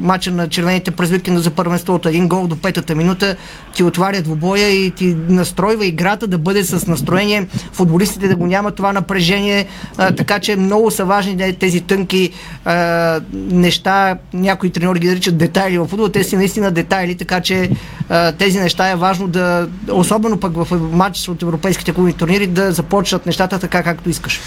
[0.00, 2.08] матча на червените през викенда за първенството.
[2.08, 3.36] Един гол до петата минута
[3.74, 7.46] ти отваря двобоя и ти настройва играта да бъде с настроение.
[7.72, 9.66] Футболистите да го няма това напрежение.
[9.96, 12.30] Uh, така че много са важни тези тънки
[12.66, 14.18] uh, неща.
[14.34, 16.08] Някои треньори ги наричат детайли в футбол.
[16.08, 17.70] Те си наистина детайли, така че
[18.10, 22.46] uh, тези неща е важно да, особено особено пък в матч от европейските клубни турнири,
[22.46, 24.40] да започнат нещата така, както искаш.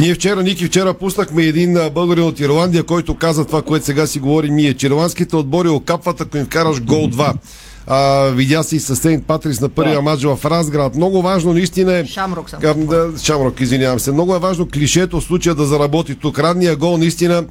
[0.00, 4.18] Ние вчера, Ники, вчера пуснахме един българин от Ирландия, който каза това, което сега си
[4.18, 4.74] говорим ние.
[4.74, 7.32] Че ирландските отбори окапват, ако им вкараш гол 2.
[7.86, 10.02] А, видя се и с Сейнт Патрис на първия да.
[10.02, 10.94] матч в Разград.
[10.94, 12.06] Много важно наистина е...
[12.06, 12.60] Шамрок съм.
[12.60, 14.12] Да, Шамрок, извинявам се.
[14.12, 16.38] Много е важно клишето в случая да заработи тук.
[16.38, 17.44] Радния гол наистина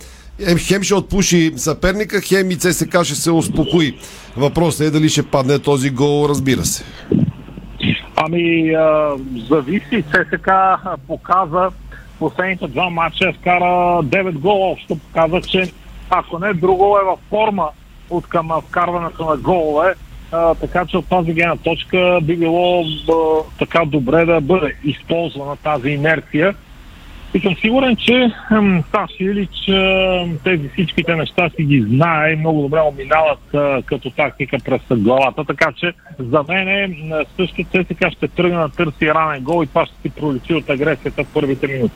[0.57, 3.97] хем ще отпуши съперника, хем и ЦСК ще се успокои.
[4.37, 6.83] Въпросът е дали ще падне този гол, разбира се.
[8.15, 9.15] Ами, а,
[9.49, 10.03] зависи.
[10.03, 10.49] ЦСК
[11.07, 11.69] показа
[12.19, 14.99] последните два матча, вкара 9 гола общо.
[14.99, 15.71] Показа, че
[16.09, 17.69] ако не друго е във форма
[18.09, 19.93] от към вкарването на голове.
[20.31, 23.13] А, така че от тази гледна точка би било а,
[23.59, 26.55] така добре да бъде използвана тази инерция
[27.35, 28.31] и съм сигурен, че
[28.89, 29.69] Стас Илич
[30.43, 33.39] тези всичките неща си ги знае и много добре оминават
[33.85, 35.43] като тактика през главата.
[35.47, 36.89] Така че за мен е,
[37.37, 41.23] също ЦСКА ще тръгне да търси ранен гол и това ще си проличи от агресията
[41.23, 41.95] в първите минути.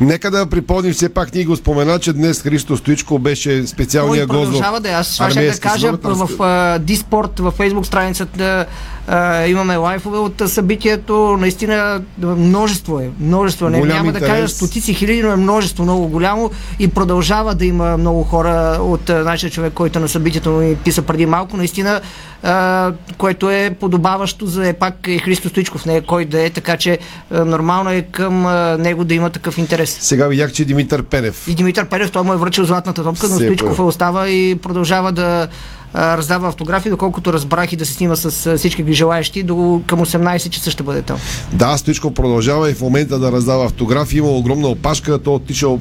[0.00, 4.44] Нека да припомним все пак, ние го спомена, че днес Христо Стоичко беше специалния гост.
[4.44, 4.92] Продължава да е.
[4.92, 8.66] Аз ще да кажа в, в Диспорт, във фейсбук страницата
[9.08, 11.36] а, имаме лайфове от събитието.
[11.40, 13.10] Наистина множество е.
[13.20, 13.68] Множество.
[13.68, 14.28] Не, няма интерес.
[14.28, 18.78] да кажа стотици хиляди, но е множество много голямо и продължава да има много хора
[18.80, 21.56] от нашия човек, който на събитието ми писа преди малко.
[21.56, 22.00] Наистина
[22.44, 26.50] а, което е подобаващо за е пак е Христо Стоичков, не е кой да е,
[26.50, 26.98] така че
[27.30, 29.98] а, нормално е към а, него да има такъв интерес.
[30.00, 31.48] Сега видях, че Димитър Пенев.
[31.48, 35.12] И Димитър Пенев, той му е връчил златната топка, но Стоичков е остава и продължава
[35.12, 35.48] да
[35.94, 40.48] раздава автографи, доколкото разбрах и да се снима с всички ги желаящи, до към 18
[40.48, 41.18] часа ще бъде там.
[41.52, 44.18] Да, Стоичко продължава и в момента да раздава автографи.
[44.18, 45.80] Има огромна опашка, то отишъл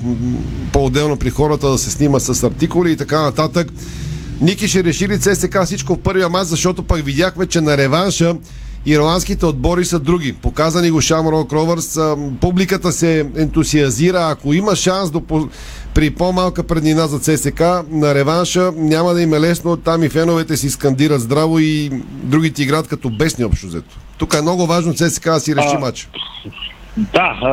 [0.72, 3.68] по-отделно при хората да се снима с артикули и така нататък.
[4.42, 8.36] Ники ще реши ли ЦСК всичко в първия мач, защото пък видяхме, че на реванша
[8.86, 10.34] ирландските отбори са други.
[10.34, 12.00] Показани го Шамрок Ровърс.
[12.42, 14.28] Публиката се ентусиазира.
[14.30, 15.22] Ако има шанс до,
[15.94, 19.78] при по-малка преднина за ЦСК на реванша, няма да им е лесно.
[19.78, 21.90] Там и феновете си скандират здраво и
[22.24, 23.98] другите играят като бесни общо взето.
[24.18, 26.10] Тук е много важно ЦСК да си реши матч.
[26.98, 27.52] Да, а,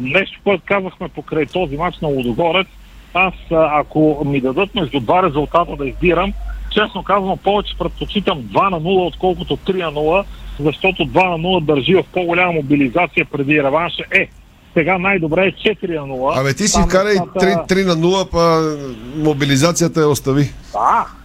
[0.00, 2.66] нещо, което казахме покрай този матч на Лудогорец,
[3.14, 6.32] аз ако ми дадат между два резултата да избирам,
[6.70, 10.24] честно казвам, повече предпочитам 2 на 0, отколкото 3 на 0,
[10.60, 14.02] защото 2 на 0 държи в по-голяма мобилизация преди реванша.
[14.10, 14.28] Е,
[14.74, 16.40] сега най-добре е 4 на 0.
[16.40, 18.76] Абе ти си вкарай 3, 3 на 0, па
[19.16, 20.50] мобилизацията я остави.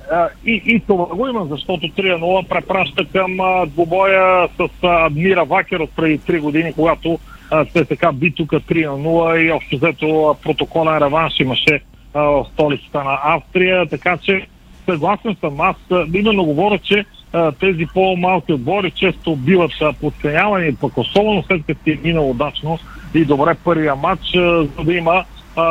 [0.09, 3.37] Да, и, и това го има, защото 3 на 0 препраща към
[3.67, 7.19] двубоя с Адмира Вакер от преди 3 години, когато
[7.73, 11.81] така би тук 3 на 0 и общо взето протоколен реванш имаше
[12.13, 14.47] в столицата на Австрия, така че
[14.85, 15.75] съгласен съм аз.
[16.13, 17.05] Именно говоря, че
[17.59, 19.71] тези по-малки отбори често биват
[20.01, 22.79] подценявани, пък особено след като ти е минал удачно
[23.13, 25.25] и добре първия матч, за да има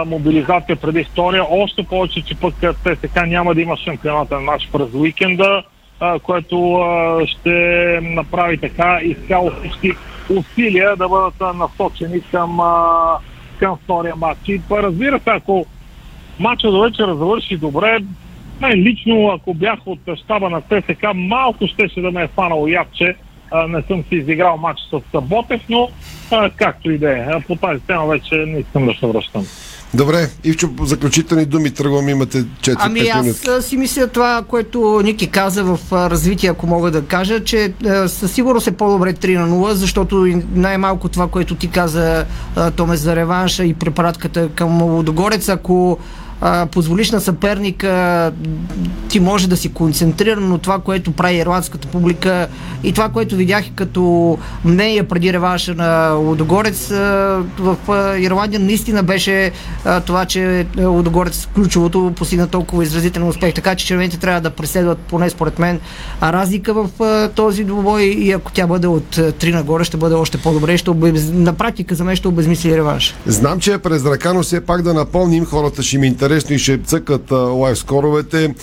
[0.06, 1.44] мобилизация преди втория.
[1.50, 5.62] Още повече, че пък ТСК няма да има шампионатен матч през уикенда,
[6.22, 6.80] което
[7.26, 7.50] ще
[8.02, 9.92] направи така и цяло всички
[10.30, 12.58] усилия да бъдат насочени към,
[13.58, 14.48] към втория матч.
[14.48, 15.66] И разбира се, ако
[16.40, 17.98] матчът до вечера завърши добре,
[18.60, 22.88] мен лично, ако бях от щаба на ТСК, малко щеше да ме е фанало яд,
[22.92, 23.16] че
[23.68, 25.88] не съм си изиграл матч с Ботев, но
[26.30, 27.26] а, както и да е.
[27.46, 29.44] По тази тема вече не искам да се връщам.
[29.94, 33.48] Добре, Ивчо, заключителни думи тръгвам, имате 4-5 Ами минути.
[33.48, 37.72] аз а, си мисля това, което Ники каза в развитие, ако мога да кажа, че
[38.06, 42.24] със сигурност е по-добре 3 на 0, защото най-малко това, което ти каза,
[42.76, 45.98] Томе, за реванша и препратката към Лудогорец, ако
[46.40, 48.32] а, позволиш на съперника,
[49.08, 52.48] ти може да си концентриран, но това, което прави ирландската публика
[52.84, 56.94] и това, което видях като мнение преди реванша на Лудогорец а,
[57.58, 59.52] в а, Ирландия, наистина беше
[59.84, 63.54] а, това, че а, Лудогорец ключовото постигна толкова изразителен успех.
[63.54, 65.80] Така че червените трябва да преследват, поне според мен,
[66.22, 70.38] разлика в а, този двубой и ако тя бъде от 3 нагоре, ще бъде още
[70.38, 70.78] по-добре.
[70.78, 71.30] Ще обез...
[71.32, 73.14] На практика за мен ще обезмисли реванш.
[73.26, 76.56] Знам, че е през ръка, но все пак да напомним, хората ще ми е интересно
[76.56, 78.54] и ще цъкат лайв скоровете.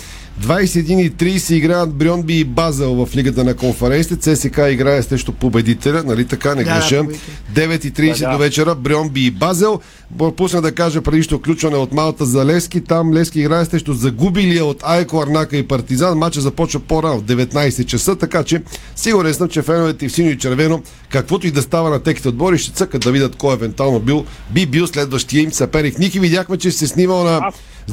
[0.42, 4.36] 21 и 30 играят Брионби и Базел в Лигата на конференците.
[4.36, 6.98] ЦСК играе срещу победителя, нали така, не Да, греша.
[6.98, 7.36] победителя.
[7.54, 8.32] 9.30 Да, да.
[8.32, 9.80] до вечера Брионби и Базел.
[10.18, 12.80] Пропусна да кажа предишно включване от Малта за Лески.
[12.80, 16.18] Там Лески играе срещу загубилия от Айко, Арнака и Партизан.
[16.18, 18.62] Матча започва по-рано в 19 часа, така че
[18.96, 22.58] сигурен съм, че феновете в синьо и червено, каквото и да става на техните отбори,
[22.58, 25.98] ще цъкат да видят кой евентуално бил, би бил следващия им съперник.
[25.98, 27.40] Ники видяхме, че се снимал на,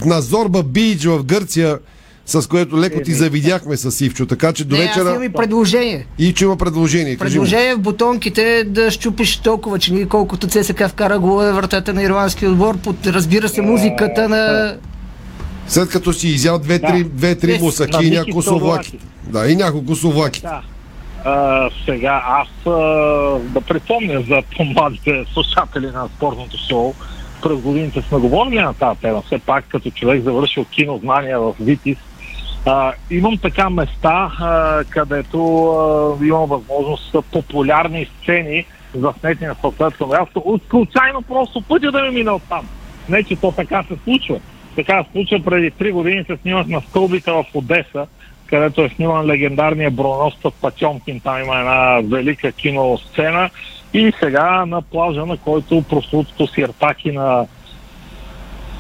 [0.06, 1.80] на Зорба Бич в Гърция,
[2.26, 5.10] с което леко ти завидяхме с Ивчо, така че до Не, аз вечера...
[5.10, 6.06] имам и предложение.
[6.20, 7.18] И че има предложение.
[7.18, 12.78] Предложение в бутонките да щупиш толкова чини, колкото ЦСК вкара в вратата на ирландския отбор,
[12.78, 14.76] под, разбира се, музиката на...
[15.68, 17.10] След като си изял две-три Да.
[17.10, 19.00] две-три Е, мусаки и няколко совлаки.
[19.28, 20.42] Да, и няколко совлаки.
[20.42, 20.62] Да.
[21.26, 22.70] А, сега аз а,
[23.40, 26.94] да припомня за по-младите слушатели на спортното шоу.
[27.44, 29.22] През годините сме говорили на тази тема.
[29.26, 31.98] Все пак, като човек завършил кинознания в Витис,
[32.66, 40.42] а, имам така места, а, където а, имам възможност популярни сцени заснети на съответно място.
[40.46, 42.68] От случайно просто пътя да ми минал там.
[43.10, 44.40] Не, че то така се случва.
[44.76, 48.08] Така се случва преди три години се снимах на стълбите в Одеса,
[48.46, 51.20] където е сниман легендарния броносът Пачомкин.
[51.20, 53.50] Там има една велика киносцена.
[53.94, 57.46] И сега на плажа, на който прослутото сиртаки на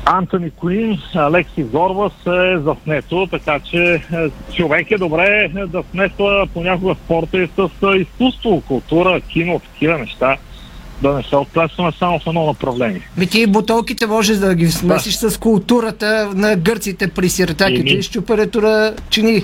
[0.05, 3.99] Антони Куин, Алекси Зорба се е заснето, така че е,
[4.55, 9.97] човек е добре е, да смесва понякога спорта и с е, изкуство, култура, кино, такива
[9.97, 10.37] неща,
[11.01, 13.01] да не се отплесваме само в едно направление.
[13.17, 17.99] Ми ти бутолките можеш да ги смесиш с културата на гърците при сиртаките Еми.
[17.99, 19.43] и щупането на чини.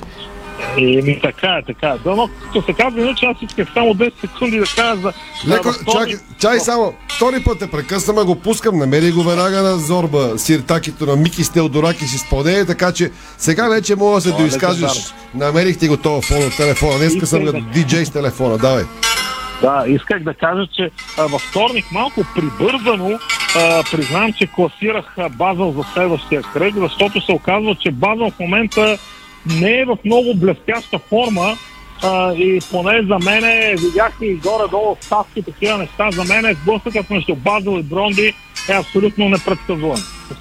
[0.78, 1.98] Еми така е, така е.
[1.98, 5.14] Да, но като се казва, иначе аз исках само 10 секунди да кажа за...
[5.48, 6.94] Леко, за чакай, чай само.
[7.16, 8.78] Втори път те прекъсвам, го пускам.
[8.78, 13.96] Намери го веднага на Зорба, сиртакито на Мики Стелдораки с изпълнение, така че сега вече
[13.96, 15.14] мога да се доизкажеш.
[15.36, 16.98] Намерих ти го този фон от телефона.
[16.98, 18.58] Днеска съм на диджей с телефона.
[18.58, 18.84] Давай.
[19.62, 23.20] Да, исках да кажа, че а, във вторник малко прибързано
[23.56, 28.98] а, признавам, че класирах Базъл за следващия кръг, защото се оказва, че Базъл в момента
[29.46, 31.58] не е в много блестяща форма
[32.04, 37.36] а, и поне за мен видях и горе-долу ставки, такива неща, за мен сблъсъкът между
[37.36, 38.34] Базъл и Бронди
[38.70, 39.98] е абсолютно непредсказуем.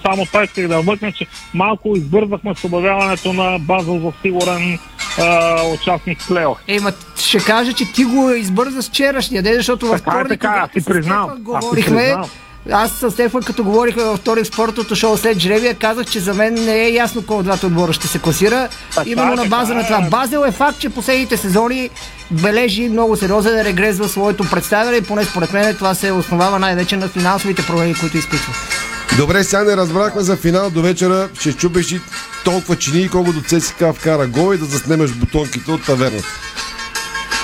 [0.06, 4.78] Само това исках да вмъкна, че малко избързахме с обявяването на Базъл за сигурен
[5.18, 6.58] а, участник в плейоф.
[6.68, 10.52] Ема, ще кажа, че ти го избърза с вчерашния ден, защото във е, вторник, така,
[10.52, 11.30] когато ти признавам.
[11.30, 12.30] Стефан Аз ти говорихме, признавам.
[12.72, 16.34] Аз с Стефан, като говорихме във вторник в спортното шоу след жребия, казах, че за
[16.34, 18.68] мен не е ясно кой от двата отбора ще се класира.
[18.94, 20.06] Така Именно е, на база така на това.
[20.06, 20.10] е.
[20.10, 21.90] Базел е факт, че последните сезони
[22.30, 26.96] бележи много сериозен регрес в своето представяне и поне според мен това се основава най-вече
[26.96, 28.54] на финансовите проблеми, които изпитва.
[29.16, 31.28] Добре, сега не разбрахме за финал до вечера.
[31.40, 32.00] Ще чупиш и
[32.44, 36.28] толкова чини, колко до ЦСКА вкара гол и да заснемеш бутонките от таверната.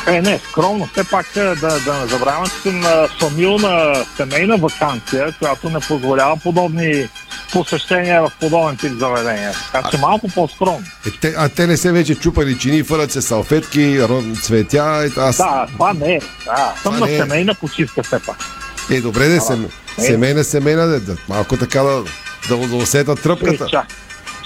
[0.07, 0.89] Е, не, скромно.
[0.93, 6.37] Все пак е, да, да не забравяме, че на фамилна семейна вакансия, която не позволява
[6.37, 7.09] подобни
[7.53, 9.53] посещения в подобен тип заведения.
[9.73, 10.85] Така че малко по-скромно.
[11.07, 14.01] Е, те, а те не се вече чупали чини, фърят се салфетки,
[14.43, 15.07] цветя.
[15.07, 15.37] и Аз...
[15.37, 16.21] Да, това не е.
[16.45, 17.19] Да, съм на е.
[17.19, 18.37] семейна почивка все пак.
[18.91, 19.69] Е, добре, да, сем...
[19.99, 20.01] е.
[20.01, 22.05] семейна, семейна, да, да, малко така да,
[22.49, 23.65] да, да усета тръпката.
[23.65, 23.87] Е, чак,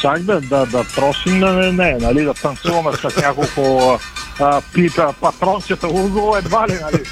[0.00, 3.98] чак да, да, да трошим, да не, не, нали, да танцуваме с няколко
[4.40, 7.02] а, пита патрончета Лузово едва ли, нали?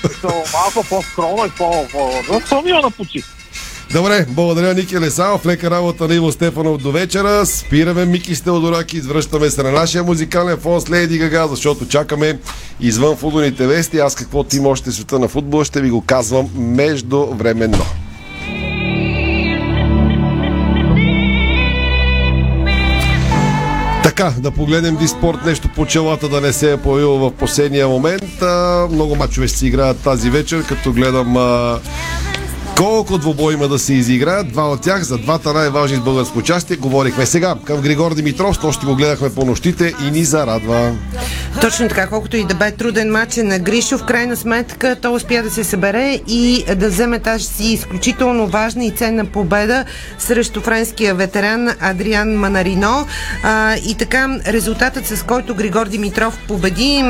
[0.53, 1.87] Малко по-скромно и по...
[1.93, 2.11] по...
[2.49, 2.63] по...
[2.83, 3.37] на почивка.
[3.93, 7.47] Добре, благодаря Ники Лесанов, лека работа на Иво Стефанов до вечера.
[7.47, 12.39] Спираме Мики Стеодораки, извръщаме се на нашия музикален фон с Леди Гага, защото чакаме
[12.81, 13.99] извън футболните вести.
[13.99, 17.85] Аз какво ти още света на футбола ще ви го казвам междувременно.
[24.17, 28.43] Така, да погледнем Диспорт, нещо по челата да не се е появило в последния момент.
[28.43, 31.79] А, много мачове ще си играят тази вечер, като гледам а,
[32.77, 34.49] колко двобой има да се изиграят?
[34.49, 36.77] Два от тях за двата най-важни с българско участие.
[36.77, 40.93] Говорихме сега към Григор Димитров, то ще го гледахме по нощите и ни зарадва.
[41.61, 45.43] Точно така, колкото и да бе труден матч на Гришо, в крайна сметка той успя
[45.43, 49.85] да се събере и да вземе тази си изключително важна и ценна победа
[50.19, 53.07] срещу френския ветеран Адриан Манарино.
[53.43, 57.05] А, и така, резултатът с който Григор Димитров победи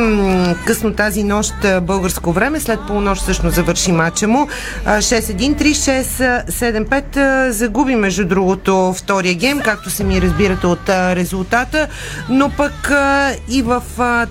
[0.67, 4.49] късно тази нощ българско време, след полунощ всъщност завърши матча му.
[4.87, 11.89] 6-1 3-6-7-5 загуби между другото втория гейм, както се ми разбирате от резултата,
[12.29, 12.93] но пък
[13.49, 13.83] и в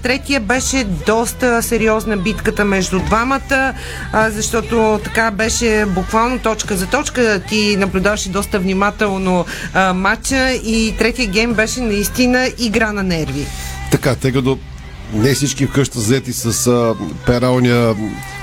[0.04, 3.74] третия беше доста сериозна битката между двамата,
[4.14, 7.42] защото така беше буквално точка за точка.
[7.50, 9.46] Ти наблюдаваше доста внимателно
[9.94, 13.46] матча и третия гейм беше наистина игра на нерви.
[13.92, 14.60] Така, тъй като
[15.14, 16.96] не всички вкъща заети с
[17.26, 17.96] пералния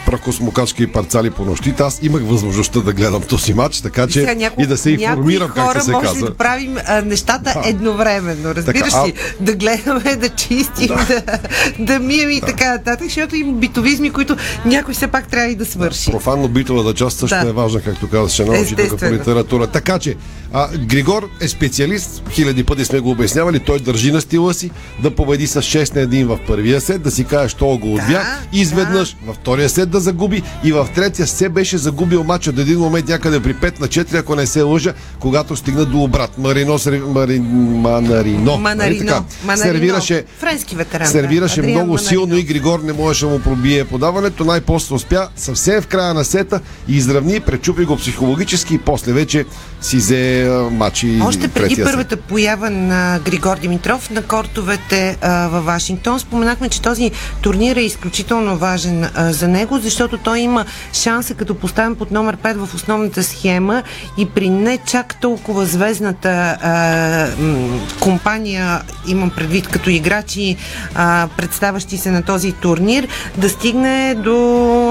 [0.07, 1.83] пракосмокачки и парцали по нощите.
[1.83, 5.51] Аз имах възможността да гледам този матч, така че Сега, няколко, и да се информирам
[5.55, 6.27] как се може казва.
[6.27, 7.69] да правим а, нещата да.
[7.69, 9.15] едновременно, разбираш така, ли?
[9.41, 9.45] А...
[9.45, 11.39] Да гледаме, да чистим, да, да,
[11.79, 12.47] да мием и да.
[12.47, 16.05] така нататък, защото има битовизми, които някой все пак трябва и да свърши.
[16.05, 17.49] Да, профанно битовата част също да.
[17.49, 19.67] е важна, както казваш, че научи тук по литература.
[19.67, 20.17] Така че,
[20.53, 24.71] а, Григор е специалист, хиляди пъти сме го обяснявали, той държи на стила си
[25.03, 28.07] да победи с 6 на 1 в първия сет, да си каже, що го отвя,
[28.09, 29.27] да, изведнъж да.
[29.27, 33.09] във втория сет да загуби и в третия се беше загубил матч от един момент
[33.09, 36.39] някъде при 5 на 4, ако не се лъжа, когато стигна до обрат.
[36.39, 37.03] Марино, сер...
[37.09, 37.41] Мари...
[37.41, 38.59] Манарино.
[38.59, 39.07] Манарино.
[39.07, 39.73] Така, Манарино.
[39.73, 41.07] Сервираше, Френски ветеран.
[41.07, 41.69] Сервираше да.
[41.69, 42.09] много Манарино.
[42.09, 44.45] силно и Григор не можеше да му пробие подаването.
[44.45, 49.45] Най-после успя съвсем в края на сета и изравни, пречупи го психологически и после вече
[49.81, 51.21] си взе матчи.
[51.23, 57.11] Още преди първата поява на Григор Димитров на кортовете а, във Вашингтон споменахме, че този
[57.43, 62.37] турнир е изключително важен а, за него, защото той има шанса като поставен под номер
[62.37, 63.83] 5 в основната схема
[64.19, 70.57] и при не чак толкова звездната а, м, компания, имам предвид като играчи,
[70.95, 74.37] а, представащи се на този турнир, да стигне до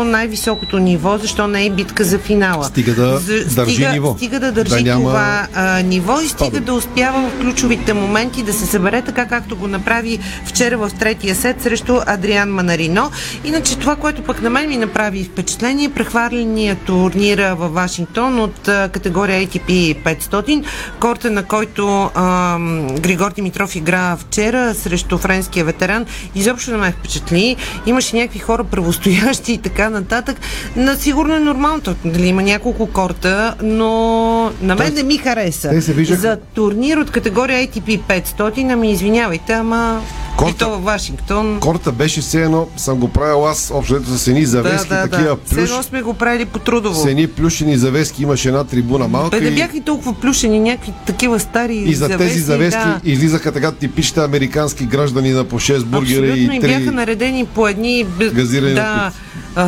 [0.05, 2.65] най-високото ниво, защо не е битка за финала.
[2.65, 4.15] Стига да за, държи стига, ниво.
[4.17, 5.09] Стига да държи да няма...
[5.09, 6.65] това а, ниво и стига Падъл.
[6.65, 11.35] да успява в ключовите моменти да се събере така, както го направи вчера в третия
[11.35, 13.11] сет срещу Адриан Манарино.
[13.43, 19.47] Иначе това, което пък на мен ми направи впечатление, прехвърления турнира в Вашингтон от категория
[19.47, 20.65] ATP 500,
[20.99, 22.57] корта на който а,
[22.99, 26.05] Григор Димитров игра вчера срещу френския ветеран,
[26.36, 27.55] изобщо не ме впечатли.
[27.86, 30.38] Имаше някакви хора правостоящи и така нататък.
[30.75, 35.69] На сигурно е нормално, дали има няколко корта, но на мен не ми хареса.
[36.15, 40.01] За турнир от категория ATP 500, ами извинявайте, ама
[40.41, 41.59] Корта, и то във Вашингтон.
[41.59, 45.29] Корта беше все едно, съм го правил аз, общо с едни завески, да, да, такива
[45.29, 45.55] да.
[45.55, 45.69] плюш.
[45.69, 47.01] Все сме го правили по трудово.
[47.01, 49.39] С едни плюшени завески имаше една трибуна малка.
[49.39, 53.01] Бе, да бяха и толкова плюшени, някакви такива стари И за завески, тези завески да.
[53.03, 56.55] излизаха така типичните американски граждани на по 6 бургера и 3...
[56.55, 58.05] и бяха наредени по едни...
[58.33, 59.11] Газирани да,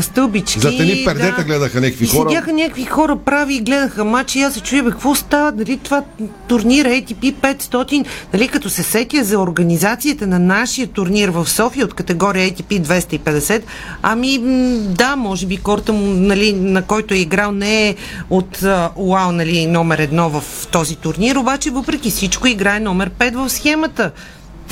[0.02, 0.60] стълбички.
[0.60, 1.44] За тени пердета да.
[1.44, 2.30] гледаха някакви хора.
[2.30, 4.42] И седяха някакви хора прави и гледаха матчи.
[4.42, 5.52] Аз се чуя, бе, какво става?
[5.52, 6.04] Дали това
[6.48, 11.94] турнир ATP 500, нали, като се сетя за организацията на нашия турнир в София от
[11.94, 13.64] категория ATP 250,
[14.02, 14.40] ами
[14.80, 17.96] да, може би корта му, нали, на който е играл, не е
[18.30, 18.64] от
[18.96, 24.12] УАО, нали, номер едно в този турнир, обаче въпреки всичко играе номер 5 в схемата.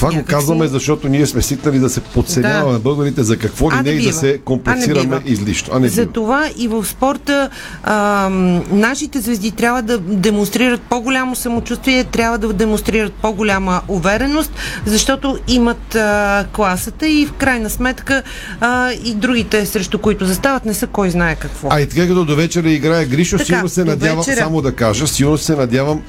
[0.01, 2.79] Това Някак го казваме, защото ние сме свикнали да се подценяваме да.
[2.79, 5.73] българите за какво ли не, не и да се комплексираме излишно.
[5.73, 7.49] А не за това и в спорта
[7.83, 8.29] а,
[8.71, 14.51] нашите звезди трябва да демонстрират по-голямо самочувствие, трябва да демонстрират по-голяма увереност,
[14.85, 18.23] защото имат а, класата и в крайна сметка
[18.59, 21.67] а, и другите, срещу които застават, не са кой знае какво.
[21.71, 24.37] А и така като до вечера играе Гришо, така, сигурно се надявам, вечера...
[24.37, 26.01] само да кажа, сигурно се надявам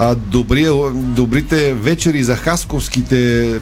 [0.00, 3.60] а, добри, добрите вечери за хасковските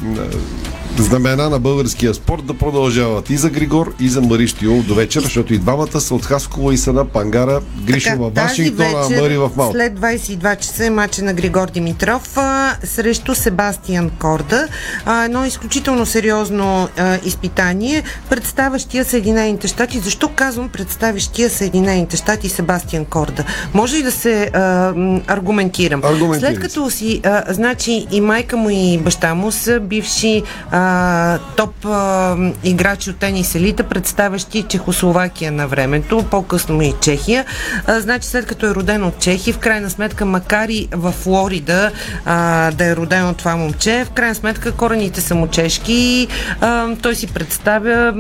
[1.03, 4.49] знамена на българския спорт да продължават и за Григор, и за Мари
[4.87, 7.61] до вечер, защото и двамата са от Хасково и са на Пангара.
[7.85, 9.79] Гришо във Вашингтон, а Мари в Малта.
[9.79, 14.69] След 22 часа е матча на Григор Димитров а, срещу Себастиан Корда.
[15.05, 18.03] А, едно изключително сериозно а, изпитание.
[18.31, 19.99] Представящия Съединените щати.
[19.99, 23.45] Защо казвам представящия Съединените щати Себастиан Корда?
[23.75, 26.01] Може ли да се а, м, аргументирам?
[26.29, 31.39] Аргументирай След като си, а, значи и майка му и баща му са бивши а,
[31.39, 37.45] топ а, играчи от тенис елита, представящи Чехословакия на времето, по-късно и Чехия.
[37.87, 41.91] А, значи след като е роден от Чехия, в крайна сметка, макар и в Флорида
[42.25, 46.29] а, да е родено това момче, в крайна сметка корените са му чешки и
[46.61, 48.13] а, той си представя,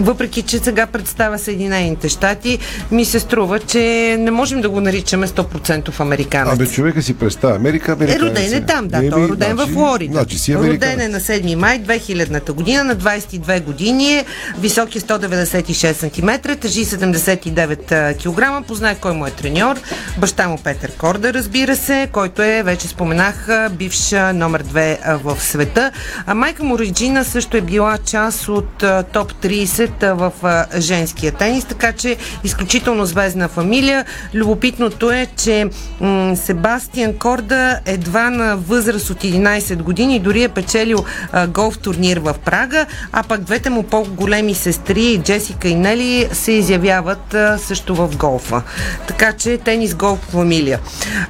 [0.00, 2.58] въпреки че сега представя Съединените щати,
[2.90, 6.54] ми се струва, че не можем да го наричаме 100% американец.
[6.54, 7.35] Абе, човека си представя.
[7.44, 8.18] Америка, Е, Америка.
[8.20, 9.10] роден е там, да.
[9.10, 10.12] Той е роден в Флорида.
[10.12, 11.00] Значи си роден американец.
[11.00, 14.24] е на 7 май 2000 година, на 22 години е,
[14.58, 18.66] висок е 196 см, тежи 79 кг.
[18.66, 19.76] Познай кой му е треньор.
[20.18, 23.96] Баща му Петър Корда, разбира се, който е, вече споменах, бивш
[24.34, 25.90] номер 2 а, в света.
[26.26, 28.68] А майка му Реджина също е била част от
[29.06, 29.66] топ 30
[30.02, 30.32] а, в
[30.78, 34.04] женския тенис, така че изключително звездна фамилия.
[34.34, 35.66] Любопитното е, че
[36.00, 42.16] м- Себастиан Корда едва на възраст от 11 години дори е печелил а, голф турнир
[42.16, 47.94] в Прага, а пък двете му по-големи сестри, Джесика и Нели, се изявяват а, също
[47.94, 48.62] в голфа.
[49.08, 50.80] Така че тенис голф фамилия.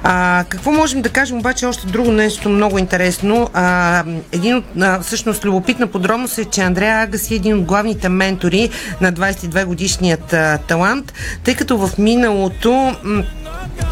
[0.03, 3.49] А, какво можем да кажем обаче още друго нещо много интересно?
[3.53, 8.09] А, един от, а, всъщност любопитна подробност е, че Андрея Агаси е един от главните
[8.09, 8.69] ментори
[9.01, 12.95] на 22 годишният а, талант, тъй като в миналото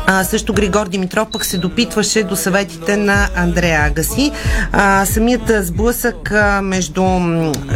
[0.07, 1.57] а, също Григор Димитров пък се
[1.95, 4.31] допитваше до съветите на Андрея Агаси.
[4.71, 6.31] А, самият сблъсък
[6.61, 7.03] между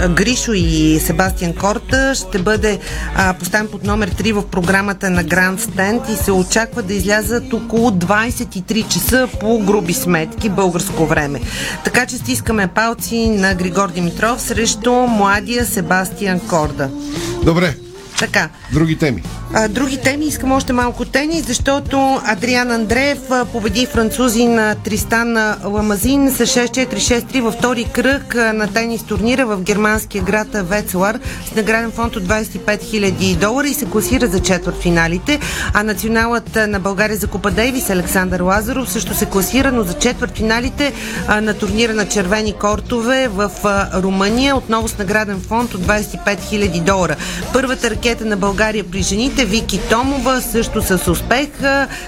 [0.09, 2.80] Гришо и Себастиан Корта ще бъде
[3.15, 7.53] а, поставен под номер 3 в програмата на Гранд Стенд и се очаква да излязат
[7.53, 11.41] около 23 часа по груби сметки българско време.
[11.84, 16.89] Така че стискаме палци на Григор Димитров срещу младия Себастиан Корда.
[17.43, 17.76] Добре,
[18.20, 18.49] Така.
[18.74, 19.24] други теми.
[19.53, 23.20] А, други теми искам още малко тенис, защото Адриан Андреев
[23.53, 30.24] победи французи на Тристан Ламазин с 6-4-6-3 във втори кръг на тенис турнира в германския
[30.24, 31.20] град Вецлар
[31.51, 35.39] с награден фонд от 25 000 долара и се класира за четвърт финалите.
[35.74, 40.38] А националът на България за Купа Дейвис Александър Лазаров също се класира, но за четвърт
[40.38, 40.93] финалите
[41.41, 43.51] на турнира на червени кортове в
[43.93, 47.15] Румъния, отново с награден фонд от 25 000 долара.
[47.53, 51.47] Първата ракета на България при жените Вики Томова също с успех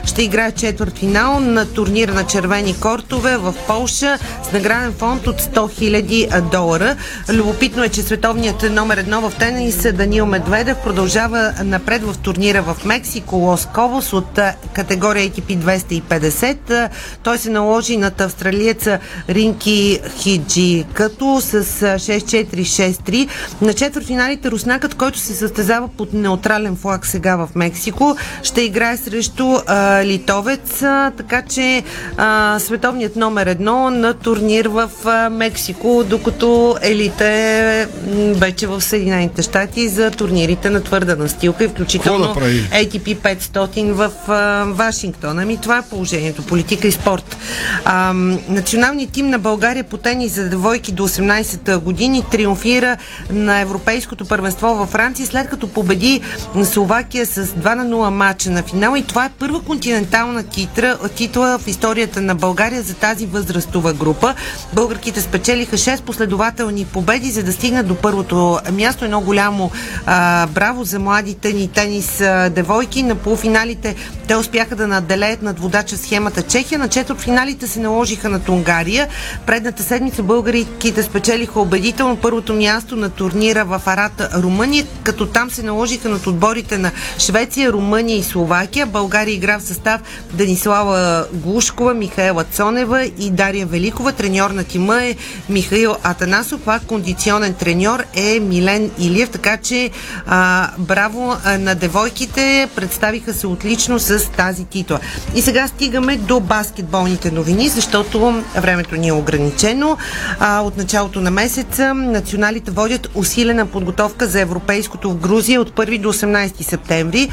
[0.06, 4.18] ще играе четвърт финал на турнира на червени кортове в Полша
[4.50, 6.96] с награден фонд от 100 000 долара.
[7.30, 12.86] Любопитно е, че световният номер едно в тенис Данил Медведев продължава напред в турнира в
[12.86, 14.40] Мексико Лос Кобос от
[14.74, 16.72] категория ATP 250.
[16.72, 16.90] А,
[17.24, 19.00] Той се наложи над австралиеца
[19.30, 23.28] Ринки Хиджи като с а, 6-4-6-3.
[23.62, 29.56] На четвъртфиналите руснакът, който се състезава под неутрален флаг сега в Мексико, ще играе срещу
[29.68, 31.84] а, литовец, а, така че
[32.18, 37.88] а, световният номер едно на турнир в а, Мексико, докато елита е
[38.34, 42.70] вече в Съединените щати за турнирите на твърда настилка и включително да прави?
[42.74, 45.40] ATP 500 в а, Вашингтон.
[45.40, 46.44] Ами това е положението.
[46.44, 47.38] Политика и спорт.
[47.86, 48.14] А,
[48.50, 52.98] националният тим на България по тенис за девойки до 18 години триумфира
[53.32, 56.22] на Европейското първенство във Франция, след като победи
[56.64, 61.60] Словакия с 2 на 0 матча на финал и това е първа континентална титра, титла
[61.60, 64.36] в историята на България за тази възрастова група.
[64.74, 69.06] Българките спечелиха 6 последователни победи, за да стигнат до първото място.
[69.06, 69.72] Едно голямо
[70.06, 73.04] а, браво за младите ни тенис а, девойки.
[73.04, 73.96] На полуфиналите
[74.28, 76.80] те успяха да наделеят над водача схемата Чехия.
[76.80, 79.08] На четвъртфиналите се наложиха над Унгария.
[79.46, 85.61] Предната седмица българите спечелиха убедително първото място на турнира в Арата, Румъния, като там се
[85.64, 88.86] наложиха над отборите на Швеция, Румъния и Словакия.
[88.86, 90.02] България игра в състав
[90.34, 94.12] Данислава Глушкова, Михаела Цонева и Дария Великова.
[94.12, 95.16] Треньор на тима е
[95.50, 99.90] Михаил Атанасов, а кондиционен треньор е Милен Илиев, така че
[100.28, 105.00] а, браво на девойките, представиха се отлично с тази титла.
[105.36, 109.98] И сега стигаме до баскетболните новини, защото времето ни е ограничено.
[110.40, 116.00] А, от началото на месеца националите водят усилена подготовка за европейското в Грузия от 1
[116.00, 117.30] до 18 септември.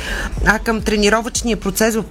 [0.46, 2.04] А към тренировъчния процес в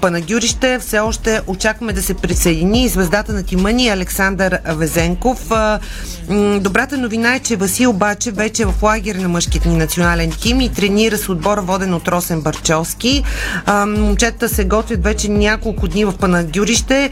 [0.00, 5.50] Панагюрище все още очакваме да се присъедини звездата на тима ни Александър Везенков.
[6.60, 10.60] Добрата новина е, че Васил обаче вече е в лагер на мъжкият ни национален тим
[10.60, 13.22] и тренира с отбора воден от Росен Барчовски.
[13.86, 17.10] Момчетата се готвят вече няколко дни в Панагюрище.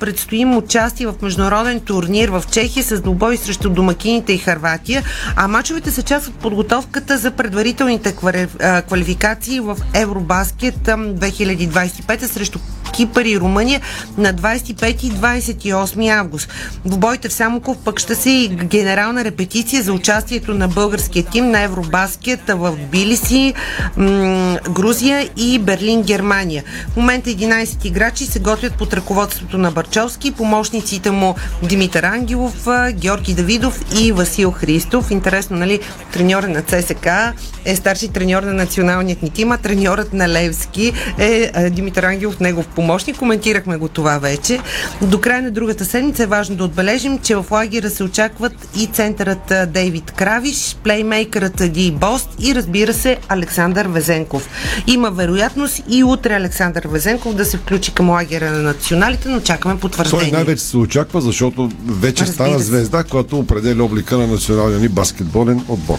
[0.00, 5.02] Предстои им участие в международен турнир в Чехия с двубой срещу домакините и Харватия.
[5.36, 7.30] А мачовете са част от подготовката за
[7.98, 12.58] предварителните квалификации в Евробаскет ам, 2025 срещу
[12.92, 13.80] Кипър и Румъния
[14.18, 16.48] на 25 и 28 август.
[16.84, 21.50] В бойте в Самоков пък ще се и генерална репетиция за участието на българския тим
[21.50, 23.54] на Евробаскет в Билиси,
[24.70, 26.64] Грузия и Берлин, Германия.
[26.88, 33.34] В момента 11 играчи се готвят под ръководството на Барчовски, помощниците му Димитър Ангелов, Георги
[33.34, 35.10] Давидов и Васил Христов.
[35.10, 35.80] Интересно, нали,
[36.12, 37.06] треньора на ЦСК
[37.64, 42.40] е старши треньор на националният ни тим, а треньорът на Левски е а, Димитър Ангелов,
[42.40, 43.16] негов помощник.
[43.16, 44.58] Коментирахме го това вече.
[45.02, 48.86] До края на другата седмица е важно да отбележим, че в лагера се очакват и
[48.86, 54.48] центърът а, Дейвид Кравиш, плеймейкърът Ди Бост и разбира се Александър Везенков.
[54.86, 59.74] Има вероятност и утре Александър Везенков да се включи към лагера на националите, но чакаме
[59.74, 60.32] Той потвърждение.
[60.32, 62.64] най-вече се очаква, защото вече Разбира стана се.
[62.64, 65.98] звезда, която определя облика на националния ни баскетболен отбор.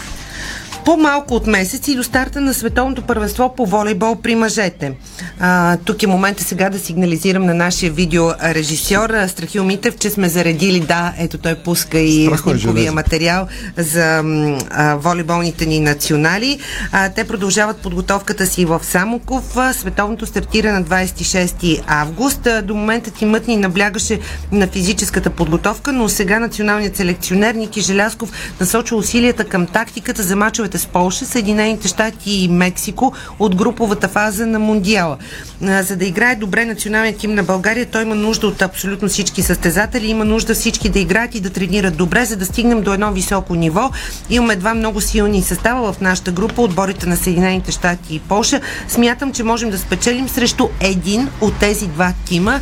[0.84, 4.92] По-малко от месец и до старта на световното първенство по волейбол при мъжете.
[5.40, 10.80] А, тук е момента сега да сигнализирам на нашия видеорежисьор Страхил Митев, че сме заредили,
[10.80, 14.22] да, ето той пуска и е снимковия материал за
[14.70, 16.58] а, волейболните ни национали.
[16.92, 19.56] А, те продължават подготовката си в Самоков.
[19.72, 22.48] Световното стартира на 26 август.
[22.62, 24.18] До момента тимът ни наблягаше
[24.52, 30.71] на физическата подготовка, но сега националният селекционер Ники Желясков насочва усилията към тактиката за мачовете
[30.78, 35.16] с Полша, Съединените щати и Мексико от груповата фаза на Мондиала.
[35.60, 40.06] За да играе добре националният тим на България, той има нужда от абсолютно всички състезатели,
[40.06, 43.54] има нужда всички да играят и да тренират добре, за да стигнем до едно високо
[43.54, 43.90] ниво.
[44.30, 48.60] Имаме два много силни състава в нашата група, отборите на Съединените щати и Полша.
[48.88, 52.60] Смятам, че можем да спечелим срещу един от тези два тима,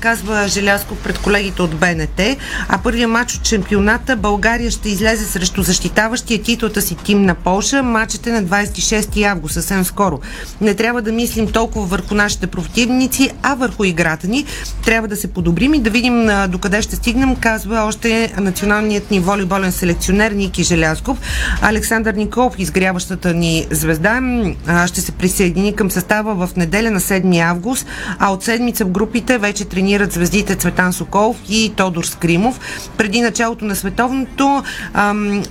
[0.00, 2.20] казва Желязков пред колегите от БНТ.
[2.68, 7.82] А първият матч от шампионата България ще излезе срещу защитаващия титлата си тим на Полша.
[7.82, 10.20] Матчът е на 26 август, съвсем скоро.
[10.60, 14.44] Не трябва да мислим толкова върху нашите противници, а върху играта ни.
[14.84, 19.72] Трябва да се подобрим и да видим докъде ще стигнем, казва още националният ни волейболен
[19.72, 21.18] селекционер Ники Желязков.
[21.62, 24.20] Александър Николов, изгряващата ни звезда,
[24.86, 27.86] ще се присъедини към състава в неделя на 7 август,
[28.18, 32.60] а от седмица в групите вече тренират звездите Цветан Соколов и Тодор Скримов.
[32.96, 34.62] Преди началото на световното,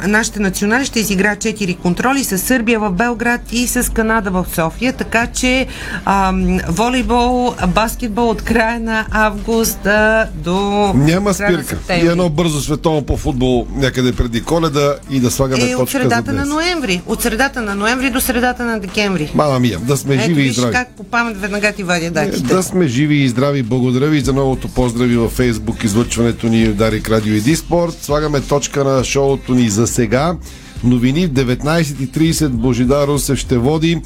[0.08, 4.94] нашите национали ще изиграят 4 контроли с Сърбия в Белград и с Канада в София,
[4.94, 5.68] така че
[6.06, 11.78] ам, волейбол, баскетбол от края на август а, до Няма спирка.
[11.90, 15.98] И едно бързо световно по футбол някъде преди коледа и да слагаме Е, от точка
[15.98, 17.02] за средата на ноември.
[17.06, 19.32] От средата на ноември до средата на декември.
[19.36, 20.74] Мама мия, да сме Ето живи и здрави.
[20.74, 22.54] как по памет веднага ти вадя датите.
[22.54, 23.64] Да сме живи и здрави.
[23.64, 27.98] Благодаря ви за новото поздрави във Фейсбук, излъчването ни в Дарик Радио и Диспорт.
[28.02, 30.36] Слагаме точка на шоуто ни за сега.
[30.84, 34.02] Новини в 19.30 Божидар Русев ще води.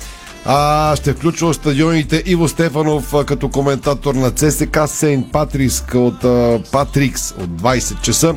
[0.45, 6.59] А, ще включва стадионите Иво Стефанов а, като коментатор на ЦСК Сейнт Патриск от а,
[6.71, 8.36] Патрикс от 20 часа.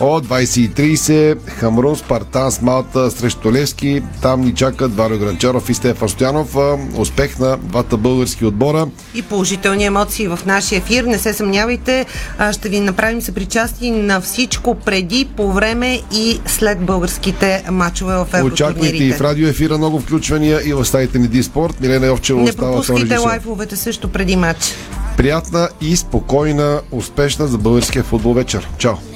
[0.00, 4.02] От 20.30 Хамрун Спартан с Малта срещу Левски.
[4.22, 6.56] Там ни чакат Варио Гранчаров и Стефан Стоянов.
[6.96, 8.86] Успех на двата български отбора.
[9.14, 11.04] И положителни емоции в нашия ефир.
[11.04, 12.06] Не се съмнявайте,
[12.52, 19.04] ще ви направим съпричастни на всичко преди, по време и след българските матчове в Очаквайте
[19.04, 21.80] и в радио ефира много включвания и в сайтите ни Диспорт.
[21.80, 24.74] Милена Йовчева Не пропускайте лайфовете също преди матч.
[25.16, 28.68] Приятна и спокойна, успешна за българския футбол вечер.
[28.78, 29.15] Чао!